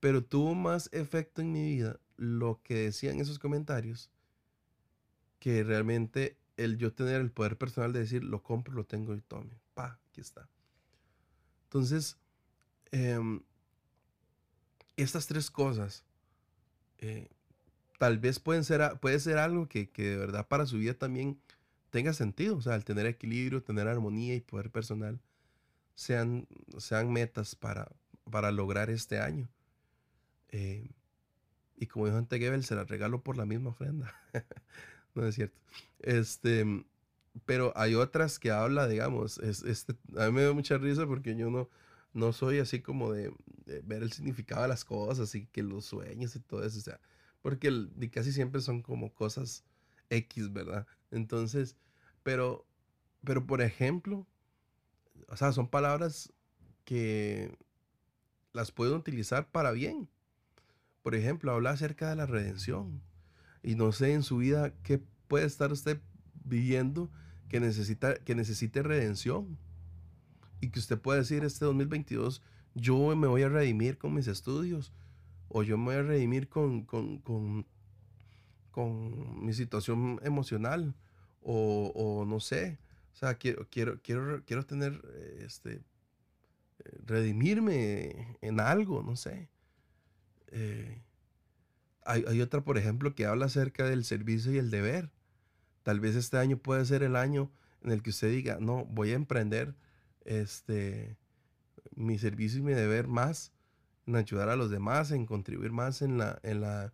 pero 0.00 0.24
tuvo 0.24 0.54
más 0.54 0.88
efecto 0.92 1.42
en 1.42 1.52
mi 1.52 1.62
vida 1.62 1.98
lo 2.16 2.60
que 2.62 2.74
decían 2.74 3.20
esos 3.20 3.38
comentarios 3.38 4.10
que 5.38 5.64
realmente 5.64 6.38
el 6.56 6.78
yo 6.78 6.92
tener 6.92 7.20
el 7.20 7.32
poder 7.32 7.58
personal 7.58 7.92
de 7.92 8.00
decir, 8.00 8.22
lo 8.22 8.42
compro, 8.42 8.74
lo 8.74 8.84
tengo 8.84 9.14
y 9.14 9.20
tome. 9.20 9.58
Pa, 9.74 9.98
aquí 10.08 10.20
está. 10.20 10.48
Entonces, 11.64 12.16
em, 12.92 13.40
estas 14.96 15.26
tres 15.26 15.50
cosas 15.50 16.04
eh, 16.98 17.28
tal 17.98 18.18
vez 18.18 18.38
pueden 18.38 18.64
ser, 18.64 18.98
puede 19.00 19.18
ser 19.20 19.38
algo 19.38 19.68
que, 19.68 19.90
de 19.94 20.16
verdad 20.16 20.46
para 20.48 20.66
su 20.66 20.78
vida 20.78 20.94
también 20.94 21.38
tenga 21.90 22.12
sentido. 22.12 22.56
O 22.56 22.62
sea, 22.62 22.74
el 22.74 22.84
tener 22.84 23.06
equilibrio, 23.06 23.62
tener 23.62 23.88
armonía 23.88 24.34
y 24.34 24.40
poder 24.40 24.70
personal 24.70 25.20
sean, 25.94 26.46
sean 26.78 27.12
metas 27.12 27.54
para, 27.54 27.92
para 28.30 28.50
lograr 28.50 28.90
este 28.90 29.20
año. 29.20 29.48
Eh, 30.48 30.90
y 31.76 31.86
como 31.86 32.06
dijo 32.06 32.18
Ante 32.18 32.38
Gebel, 32.38 32.64
se 32.64 32.74
las 32.74 32.88
regalo 32.88 33.22
por 33.22 33.36
la 33.36 33.46
misma 33.46 33.70
ofrenda. 33.70 34.14
no 35.14 35.26
es 35.26 35.34
cierto. 35.34 35.60
Este, 36.00 36.84
pero 37.44 37.72
hay 37.76 37.94
otras 37.94 38.38
que 38.38 38.50
habla, 38.50 38.86
digamos, 38.86 39.38
es, 39.38 39.62
este, 39.62 39.94
a 40.16 40.26
mí 40.26 40.32
me 40.32 40.42
da 40.42 40.52
mucha 40.52 40.78
risa 40.78 41.06
porque 41.06 41.36
yo 41.36 41.50
no, 41.50 41.68
no 42.12 42.32
soy 42.32 42.58
así 42.58 42.80
como 42.80 43.12
de, 43.12 43.32
ver 43.84 44.02
el 44.02 44.12
significado 44.12 44.62
de 44.62 44.68
las 44.68 44.84
cosas 44.84 45.34
y 45.34 45.46
que 45.46 45.62
los 45.62 45.86
sueños 45.86 46.36
y 46.36 46.40
todo 46.40 46.64
eso. 46.64 46.78
O 46.78 46.82
sea, 46.82 47.00
porque 47.40 47.88
casi 48.10 48.32
siempre 48.32 48.60
son 48.60 48.82
como 48.82 49.12
cosas 49.14 49.64
X, 50.10 50.52
¿verdad? 50.52 50.86
Entonces, 51.10 51.76
pero, 52.22 52.66
pero 53.24 53.46
por 53.46 53.62
ejemplo, 53.62 54.26
o 55.28 55.36
sea, 55.36 55.52
son 55.52 55.68
palabras 55.68 56.32
que 56.84 57.56
las 58.52 58.70
pueden 58.72 58.94
utilizar 58.94 59.50
para 59.50 59.72
bien. 59.72 60.08
Por 61.02 61.14
ejemplo, 61.14 61.52
habla 61.52 61.70
acerca 61.70 62.10
de 62.10 62.16
la 62.16 62.26
redención. 62.26 63.02
Y 63.62 63.74
no 63.74 63.92
sé 63.92 64.12
en 64.12 64.22
su 64.22 64.38
vida 64.38 64.74
qué 64.82 65.00
puede 65.28 65.46
estar 65.46 65.72
usted 65.72 66.00
viviendo 66.44 67.10
que, 67.48 67.60
necesita, 67.60 68.16
que 68.16 68.34
necesite 68.34 68.82
redención. 68.82 69.58
Y 70.62 70.68
que 70.70 70.78
usted 70.78 70.96
pueda 70.96 71.18
decir 71.18 71.44
este 71.44 71.64
2022, 71.64 72.40
yo 72.76 73.16
me 73.16 73.26
voy 73.26 73.42
a 73.42 73.48
redimir 73.48 73.98
con 73.98 74.14
mis 74.14 74.28
estudios, 74.28 74.92
o 75.48 75.64
yo 75.64 75.76
me 75.76 75.86
voy 75.86 75.94
a 75.96 76.02
redimir 76.02 76.48
con, 76.48 76.84
con, 76.84 77.66
mi 79.44 79.52
situación 79.54 80.20
emocional, 80.22 80.94
o, 81.42 82.24
no 82.28 82.38
sé, 82.38 82.78
o 83.12 83.16
sea, 83.16 83.34
quiero, 83.34 83.68
quiero, 83.70 84.00
quiero, 84.02 84.44
quiero 84.44 84.64
tener, 84.64 85.02
este, 85.40 85.82
redimirme 87.06 88.38
en 88.40 88.60
algo, 88.60 89.02
no 89.02 89.16
sé. 89.16 89.48
Eh, 90.52 91.02
hay, 92.04 92.24
hay, 92.28 92.40
otra, 92.40 92.62
por 92.62 92.78
ejemplo, 92.78 93.16
que 93.16 93.26
habla 93.26 93.46
acerca 93.46 93.84
del 93.84 94.04
servicio 94.04 94.52
y 94.52 94.58
el 94.58 94.70
deber. 94.70 95.10
Tal 95.82 95.98
vez 95.98 96.14
este 96.14 96.38
año 96.38 96.56
puede 96.56 96.84
ser 96.84 97.02
el 97.02 97.16
año 97.16 97.50
en 97.82 97.90
el 97.90 98.00
que 98.00 98.10
usted 98.10 98.30
diga, 98.30 98.58
no, 98.60 98.84
voy 98.84 99.10
a 99.10 99.16
emprender 99.16 99.74
este, 100.24 101.16
mi 101.94 102.18
servicio 102.18 102.60
y 102.60 102.62
mi 102.62 102.72
deber 102.72 103.08
más 103.08 103.52
en 104.06 104.16
ayudar 104.16 104.48
a 104.48 104.56
los 104.56 104.70
demás, 104.70 105.10
en 105.10 105.26
contribuir 105.26 105.72
más 105.72 106.02
en 106.02 106.18
la, 106.18 106.38
en 106.42 106.60
la, 106.60 106.92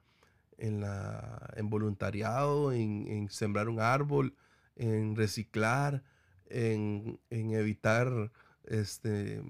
en 0.58 0.80
la, 0.80 1.50
en 1.56 1.70
voluntariado, 1.70 2.72
en, 2.72 3.28
sembrar 3.30 3.68
un 3.68 3.80
árbol, 3.80 4.34
en 4.76 5.16
reciclar, 5.16 6.02
en, 6.46 7.20
evitar 7.30 8.32
este, 8.64 9.42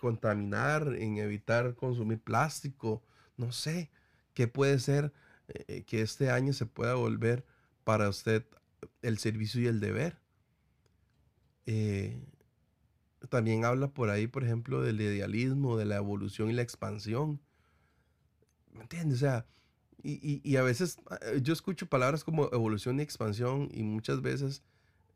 contaminar, 0.00 0.94
en 0.98 1.18
evitar 1.18 1.74
consumir 1.74 2.20
plástico, 2.20 3.02
no 3.36 3.52
sé, 3.52 3.90
qué 4.34 4.48
puede 4.48 4.78
ser 4.78 5.12
eh, 5.48 5.84
que 5.84 6.02
este 6.02 6.30
año 6.30 6.52
se 6.52 6.66
pueda 6.66 6.94
volver 6.94 7.44
para 7.84 8.08
usted 8.08 8.44
el 9.02 9.18
servicio 9.18 9.60
y 9.60 9.66
el 9.66 9.80
deber. 9.80 10.18
Eh, 11.66 12.20
también 13.26 13.64
habla 13.64 13.88
por 13.88 14.10
ahí, 14.10 14.26
por 14.26 14.44
ejemplo, 14.44 14.82
del 14.82 15.00
idealismo, 15.00 15.76
de 15.76 15.84
la 15.84 15.96
evolución 15.96 16.50
y 16.50 16.52
la 16.52 16.62
expansión. 16.62 17.40
¿Me 18.72 18.82
entiendes? 18.82 19.18
O 19.18 19.20
sea, 19.20 19.46
y, 20.02 20.56
a 20.56 20.62
veces 20.62 20.98
eh, 21.22 21.40
yo 21.42 21.52
escucho 21.52 21.88
palabras 21.88 22.22
como 22.22 22.48
evolución 22.52 23.00
y 23.00 23.02
expansión 23.02 23.68
y 23.72 23.82
muchas 23.82 24.22
veces 24.22 24.62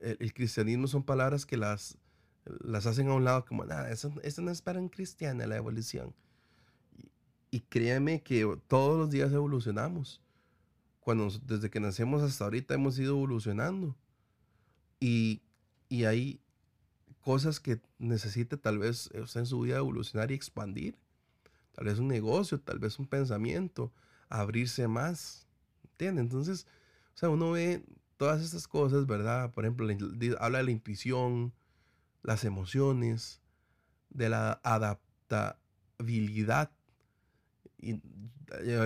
el, 0.01 0.33
cristianismo 0.33 0.88
son 0.88 1.05
palabras 1.05 1.46
que 1.46 1.57
las, 1.57 1.96
las 2.44 2.87
hacen 2.87 3.09
a 3.09 3.14
un 3.14 3.25
lado 3.25 3.44
como, 3.44 3.64
nada, 3.64 3.90
eso, 3.90 4.12
eso 4.23 4.42
no 4.42 4.51
es 4.51 4.62
para 4.62 4.81
un 4.81 4.88
cristiano, 4.88 5.46
la 5.46 5.57
evolución. 5.57 6.14
Y, 6.96 7.11
y 7.51 7.61
créeme 7.61 8.23
que 8.23 8.59
todos 8.66 8.99
los 8.99 9.11
días 9.11 9.33
evolucionamos. 9.33 10.20
Cuando, 11.01 11.29
desde 11.46 11.70
que 11.70 11.81
nacemos 11.81 12.23
hasta 12.23 12.44
ahorita 12.44 12.75
hemos 12.75 12.99
ido 12.99 13.12
evolucionando. 13.12 13.96
Y, 14.99 15.42
y 15.88 16.05
hay 16.05 16.40
cosas 17.20 17.61
que 17.61 17.80
necesite 17.98 18.56
tal 18.56 18.78
vez 18.78 19.11
en 19.12 19.46
su 19.46 19.61
vida 19.61 19.78
evolucionar 19.78 20.30
y 20.30 20.35
expandir. 20.35 20.96
Tal 21.72 21.87
vez 21.87 21.98
un 21.98 22.09
negocio, 22.09 22.61
tal 22.61 22.78
vez 22.78 22.98
un 22.98 23.06
pensamiento, 23.06 23.92
abrirse 24.28 24.88
más. 24.88 25.46
¿Entiendes? 25.85 26.24
Entonces, 26.24 26.66
o 27.14 27.18
sea, 27.18 27.28
uno 27.28 27.52
ve 27.52 27.85
todas 28.16 28.42
estas 28.42 28.66
cosas, 28.66 29.06
¿verdad? 29.06 29.52
Por 29.52 29.64
ejemplo, 29.64 29.87
habla 30.38 30.59
de 30.59 30.64
la 30.64 30.70
intuición, 30.70 31.52
las 32.22 32.44
emociones, 32.44 33.40
de 34.11 34.28
la 34.28 34.61
adaptabilidad. 34.62 36.70
Y, 37.78 38.00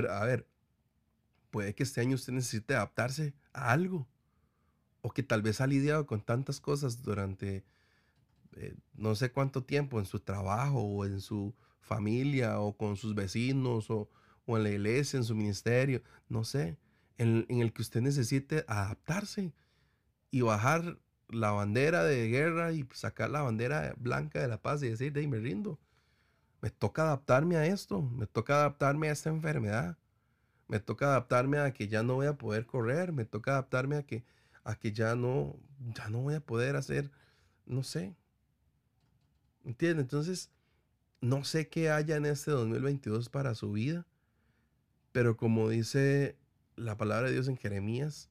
a 0.08 0.24
ver, 0.24 0.48
puede 1.50 1.74
que 1.74 1.82
este 1.82 2.00
año 2.00 2.14
usted 2.14 2.32
necesite 2.32 2.74
adaptarse 2.74 3.34
a 3.52 3.72
algo. 3.72 4.08
O 5.02 5.10
que 5.10 5.22
tal 5.22 5.42
vez 5.42 5.60
ha 5.60 5.66
lidiado 5.66 6.06
con 6.06 6.22
tantas 6.22 6.60
cosas 6.60 7.02
durante 7.02 7.64
eh, 8.56 8.76
no 8.94 9.14
sé 9.14 9.32
cuánto 9.32 9.64
tiempo 9.64 9.98
en 9.98 10.06
su 10.06 10.20
trabajo 10.20 10.80
o 10.80 11.04
en 11.04 11.20
su 11.20 11.54
familia 11.80 12.60
o 12.60 12.76
con 12.76 12.96
sus 12.96 13.14
vecinos 13.14 13.90
o, 13.90 14.08
en 14.46 14.62
la 14.62 14.70
iglesia, 14.70 15.16
en 15.16 15.24
su 15.24 15.34
ministerio, 15.34 16.02
no 16.28 16.44
sé, 16.44 16.76
en, 17.18 17.46
el 17.48 17.72
que 17.72 17.82
usted 17.82 18.02
necesite 18.02 18.64
adaptarse 18.68 19.52
y 20.30 20.42
bajar 20.42 20.98
la 21.28 21.50
bandera 21.52 22.04
de 22.04 22.28
guerra 22.28 22.72
y 22.72 22.86
sacar 22.92 23.30
la 23.30 23.42
bandera 23.42 23.94
blanca 23.96 24.40
de 24.40 24.48
la 24.48 24.60
paz 24.60 24.82
y 24.82 24.88
decir, 24.88 25.12
de 25.12 25.26
me 25.26 25.38
rindo. 25.38 25.78
Me 26.60 26.70
toca 26.70 27.02
adaptarme 27.02 27.56
a 27.56 27.66
esto, 27.66 28.02
me 28.02 28.26
toca 28.26 28.56
adaptarme 28.56 29.08
a 29.08 29.12
esta 29.12 29.30
enfermedad, 29.30 29.98
me 30.68 30.80
toca 30.80 31.06
adaptarme 31.06 31.58
a 31.58 31.72
que 31.72 31.88
ya 31.88 32.02
no 32.02 32.14
voy 32.14 32.26
a 32.26 32.38
poder 32.38 32.66
correr, 32.66 33.12
me 33.12 33.24
toca 33.24 33.52
adaptarme 33.52 33.96
a 33.96 34.02
que, 34.02 34.24
a 34.62 34.74
que 34.74 34.92
ya, 34.92 35.14
no, 35.14 35.56
ya 35.94 36.08
no 36.08 36.20
voy 36.20 36.34
a 36.34 36.40
poder 36.40 36.76
hacer, 36.76 37.10
no 37.66 37.82
sé. 37.82 38.14
¿Entiendes? 39.64 40.04
Entonces, 40.04 40.50
no 41.20 41.44
sé 41.44 41.68
qué 41.68 41.90
haya 41.90 42.16
en 42.16 42.26
este 42.26 42.50
2022 42.50 43.30
para 43.30 43.54
su 43.54 43.72
vida, 43.72 44.06
pero 45.12 45.36
como 45.36 45.68
dice 45.68 46.36
la 46.76 46.96
palabra 46.96 47.28
de 47.28 47.34
Dios 47.34 47.48
en 47.48 47.56
Jeremías, 47.56 48.28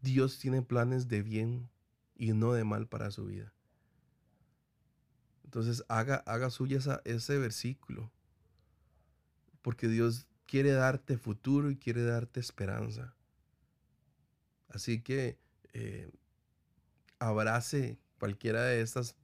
Dios 0.00 0.38
tiene 0.38 0.62
planes 0.62 1.08
de 1.08 1.22
bien 1.22 1.68
y 2.14 2.32
no 2.32 2.52
de 2.52 2.64
mal 2.64 2.86
para 2.86 3.10
su 3.10 3.26
vida. 3.26 3.52
Entonces 5.44 5.84
haga, 5.88 6.16
haga 6.26 6.50
suya 6.50 6.78
ese 7.04 7.38
versículo, 7.38 8.12
porque 9.62 9.88
Dios 9.88 10.26
quiere 10.46 10.72
darte 10.72 11.18
futuro 11.18 11.70
y 11.70 11.76
quiere 11.76 12.04
darte 12.04 12.38
esperanza. 12.38 13.14
Así 14.68 15.00
que 15.00 15.38
eh, 15.72 16.10
abrace 17.18 17.98
cualquiera 18.18 18.62
de 18.62 18.82
estas 18.82 19.16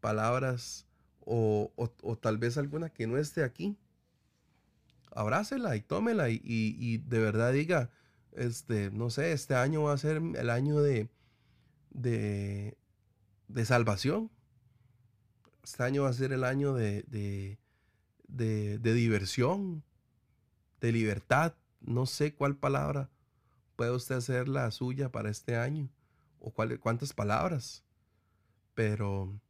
palabras 0.00 0.86
o, 1.24 1.70
tal 2.20 2.38
vez 2.38 2.56
alguna 2.58 2.90
que 2.90 3.06
no 3.06 3.18
esté 3.18 3.42
aquí. 3.42 3.76
Abrácela 5.12 5.76
y 5.76 5.80
tómela 5.80 6.28
y, 6.28 6.40
y 6.44 6.98
de 6.98 7.18
verdad 7.18 7.52
diga, 7.52 7.90
este, 8.36 8.90
no 8.90 9.10
sé, 9.10 9.32
este 9.32 9.54
año 9.54 9.84
va 9.84 9.94
a 9.94 9.98
ser 9.98 10.16
el 10.18 10.50
año 10.50 10.80
de, 10.82 11.08
de, 11.90 12.76
salvación. 13.64 14.30
Este 15.64 15.82
año 15.82 16.02
va 16.04 16.10
a 16.10 16.12
ser 16.12 16.32
el 16.32 16.44
año 16.44 16.74
de, 16.74 17.04
de, 18.28 18.78
diversión, 18.78 19.82
de 20.80 20.92
libertad. 20.92 21.54
No 21.80 22.06
sé 22.06 22.34
cuál 22.34 22.56
palabra 22.56 23.10
puede 23.74 23.90
usted 23.90 24.16
hacer 24.16 24.48
la 24.48 24.70
suya 24.70 25.10
para 25.10 25.30
este 25.30 25.56
año 25.56 25.88
o 26.38 26.52
cuántas 26.52 27.12
palabras. 27.14 27.84
Pero, 28.74 29.40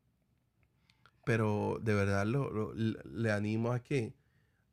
pero 1.27 1.81
de 1.83 1.93
verdad 1.93 2.25
lo, 2.25 2.73
le 2.73 3.33
animo 3.33 3.73
a 3.73 3.81
que, 3.81 4.15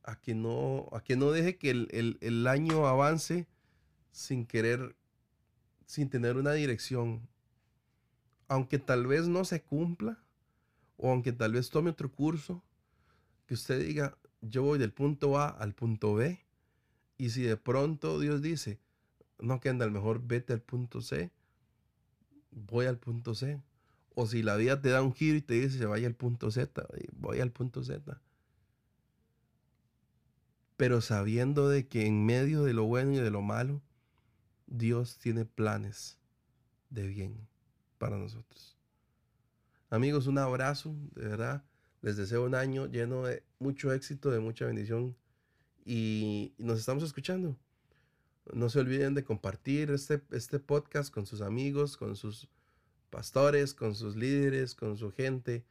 a 0.04 0.22
que, 0.22 0.36
no, 0.36 0.88
a 0.92 1.04
que 1.04 1.16
no 1.16 1.32
deje 1.32 1.58
que 1.58 1.72
el, 1.72 2.20
el 2.22 2.46
año 2.46 2.86
avance 2.86 3.48
sin 4.12 4.46
querer, 4.46 4.96
sin 5.88 6.12
tener 6.12 6.38
una 6.38 6.54
dirección, 6.54 7.28
aunque 8.48 8.78
tal 8.78 9.08
vez 9.08 9.28
no 9.28 9.46
se 9.46 9.64
cumpla, 9.64 10.24
o 10.98 11.10
aunque 11.10 11.34
tal 11.34 11.54
vez 11.54 11.72
tome 11.72 11.90
otro 11.90 12.12
curso, 12.12 12.64
que 13.48 13.56
usted 13.56 13.84
diga, 13.84 14.16
yo 14.42 14.62
voy 14.62 14.78
del 14.78 14.94
punto 14.94 15.40
A 15.40 15.48
al 15.48 15.74
punto 15.74 16.14
B, 16.14 16.40
y 17.18 17.32
si 17.32 17.42
de 17.42 17.58
pronto 17.58 18.20
Dios 18.20 18.44
dice, 18.44 18.80
no 19.40 19.60
que 19.60 19.70
anda, 19.70 19.90
mejor 19.90 20.22
vete 20.22 20.54
al 20.54 20.62
punto 20.62 21.02
C, 21.02 21.32
voy 22.52 22.86
al 22.86 23.00
punto 23.00 23.34
C. 23.34 23.60
O 24.16 24.28
si 24.28 24.44
la 24.44 24.56
vida 24.56 24.82
te 24.82 24.90
da 24.90 25.02
un 25.02 25.14
giro 25.14 25.38
y 25.38 25.42
te 25.42 25.56
dice, 25.56 25.78
se 25.78 25.86
vaya 25.86 26.08
al 26.08 26.16
punto 26.16 26.52
Z, 26.52 26.88
voy 27.14 27.40
al 27.40 27.52
punto 27.52 27.84
Z. 27.84 28.22
Pero 30.78 31.02
sabiendo 31.02 31.70
de 31.70 31.88
que 31.88 32.06
en 32.06 32.26
medio 32.26 32.64
de 32.64 32.74
lo 32.74 32.84
bueno 32.86 33.14
y 33.14 33.18
de 33.18 33.32
lo 33.32 33.42
malo, 33.42 33.82
Dios 34.68 35.18
tiene 35.18 35.46
planes 35.46 36.20
de 36.90 37.08
bien 37.08 37.48
para 37.98 38.18
nosotros. 38.18 38.78
Amigos, 39.90 40.28
un 40.28 40.38
abrazo, 40.40 40.96
de 41.16 41.28
verdad. 41.28 41.64
Les 42.02 42.18
deseo 42.18 42.44
un 42.44 42.56
año 42.56 42.88
lleno 42.88 43.24
de 43.24 43.44
mucho 43.60 43.94
éxito, 43.94 44.30
de 44.30 44.40
mucha 44.40 44.66
bendición 44.66 45.16
y 45.86 46.54
nos 46.58 46.80
estamos 46.80 47.04
escuchando. 47.04 47.58
No 48.52 48.70
se 48.70 48.80
olviden 48.80 49.14
de 49.14 49.24
compartir 49.24 49.92
este, 49.92 50.22
este 50.32 50.60
podcast 50.60 51.14
con 51.14 51.26
sus 51.26 51.42
amigos, 51.42 51.96
con 51.96 52.16
sus 52.16 52.50
pastores, 53.14 53.76
con 53.76 53.94
sus 53.94 54.16
líderes, 54.16 54.74
con 54.74 54.98
su 54.98 55.12
gente 55.12 55.64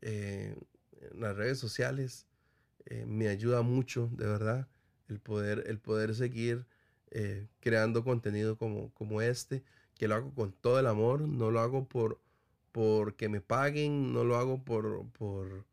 eh, 0.00 0.56
en 1.12 1.20
las 1.20 1.36
redes 1.36 1.58
sociales. 1.58 2.26
Eh, 2.86 3.04
me 3.06 3.28
ayuda 3.28 3.60
mucho, 3.60 4.08
de 4.14 4.26
verdad, 4.26 4.66
el 5.08 5.20
poder, 5.20 5.64
el 5.66 5.78
poder 5.78 6.14
seguir 6.14 6.64
eh, 7.10 7.46
creando 7.60 8.02
contenido 8.02 8.56
como, 8.56 8.90
como 8.94 9.20
este, 9.20 9.62
que 9.94 10.08
lo 10.08 10.14
hago 10.14 10.34
con 10.34 10.52
todo 10.52 10.80
el 10.80 10.86
amor, 10.86 11.20
no 11.20 11.50
lo 11.50 11.60
hago 11.60 11.86
por 11.86 12.18
porque 12.72 13.28
me 13.28 13.40
paguen, 13.40 14.12
no 14.12 14.22
lo 14.22 14.36
hago 14.36 14.64
por, 14.64 15.04
por, 15.18 15.64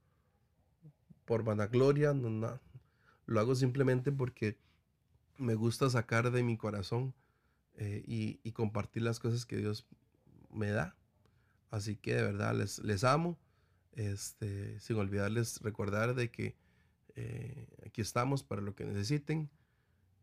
por 1.25 1.43
vanagloria, 1.43 2.13
no, 2.13 2.59
lo 3.27 3.39
hago 3.39 3.53
simplemente 3.55 4.11
porque 4.11 4.57
me 5.37 5.53
gusta 5.53 5.89
sacar 5.89 6.31
de 6.31 6.41
mi 6.41 6.57
corazón 6.57 7.13
eh, 7.75 8.03
y, 8.07 8.51
compartir 8.53 9.03
las 9.03 9.19
cosas 9.19 9.45
que 9.45 9.57
Dios 9.57 9.85
me 10.49 10.69
da. 10.69 10.95
Así 11.69 11.95
que 11.95 12.15
de 12.15 12.23
verdad 12.23 12.55
les, 12.55 12.79
les 12.79 13.03
amo, 13.03 13.37
este, 13.93 14.79
sin 14.79 14.97
olvidarles 14.97 15.59
recordar 15.61 16.15
de 16.15 16.31
que 16.31 16.55
eh, 17.15 17.67
aquí 17.85 18.01
estamos 18.01 18.43
para 18.43 18.61
lo 18.61 18.75
que 18.75 18.85
necesiten. 18.85 19.49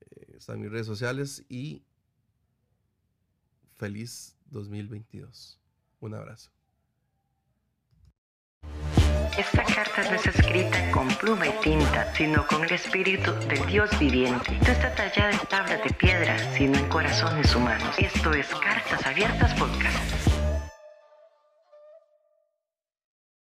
Eh, 0.00 0.37
están 0.38 0.60
mis 0.60 0.70
redes 0.70 0.87
sociales 0.87 1.44
y 1.48 1.82
feliz 3.74 4.37
2022. 4.46 5.60
Un 6.00 6.14
abrazo. 6.14 6.50
Esta 9.37 9.64
carta 9.64 10.05
no 10.09 10.14
es 10.14 10.27
escrita 10.27 10.90
con 10.92 11.09
pluma 11.09 11.49
y 11.49 11.51
tinta, 11.61 12.14
sino 12.14 12.47
con 12.47 12.62
el 12.62 12.73
espíritu 12.73 13.33
del 13.49 13.66
Dios 13.66 13.90
viviente. 13.99 14.53
No 14.61 14.73
está 14.73 14.94
tallada 14.94 15.33
en 15.33 15.38
tablas 15.49 15.83
de 15.83 15.90
piedra, 15.90 16.38
sino 16.57 16.79
en 16.79 16.88
corazones 16.88 17.53
humanos. 17.55 17.97
Esto 17.99 18.33
es 18.33 18.47
Cartas 18.47 19.05
Abiertas 19.05 19.53
Podcast. 19.55 20.34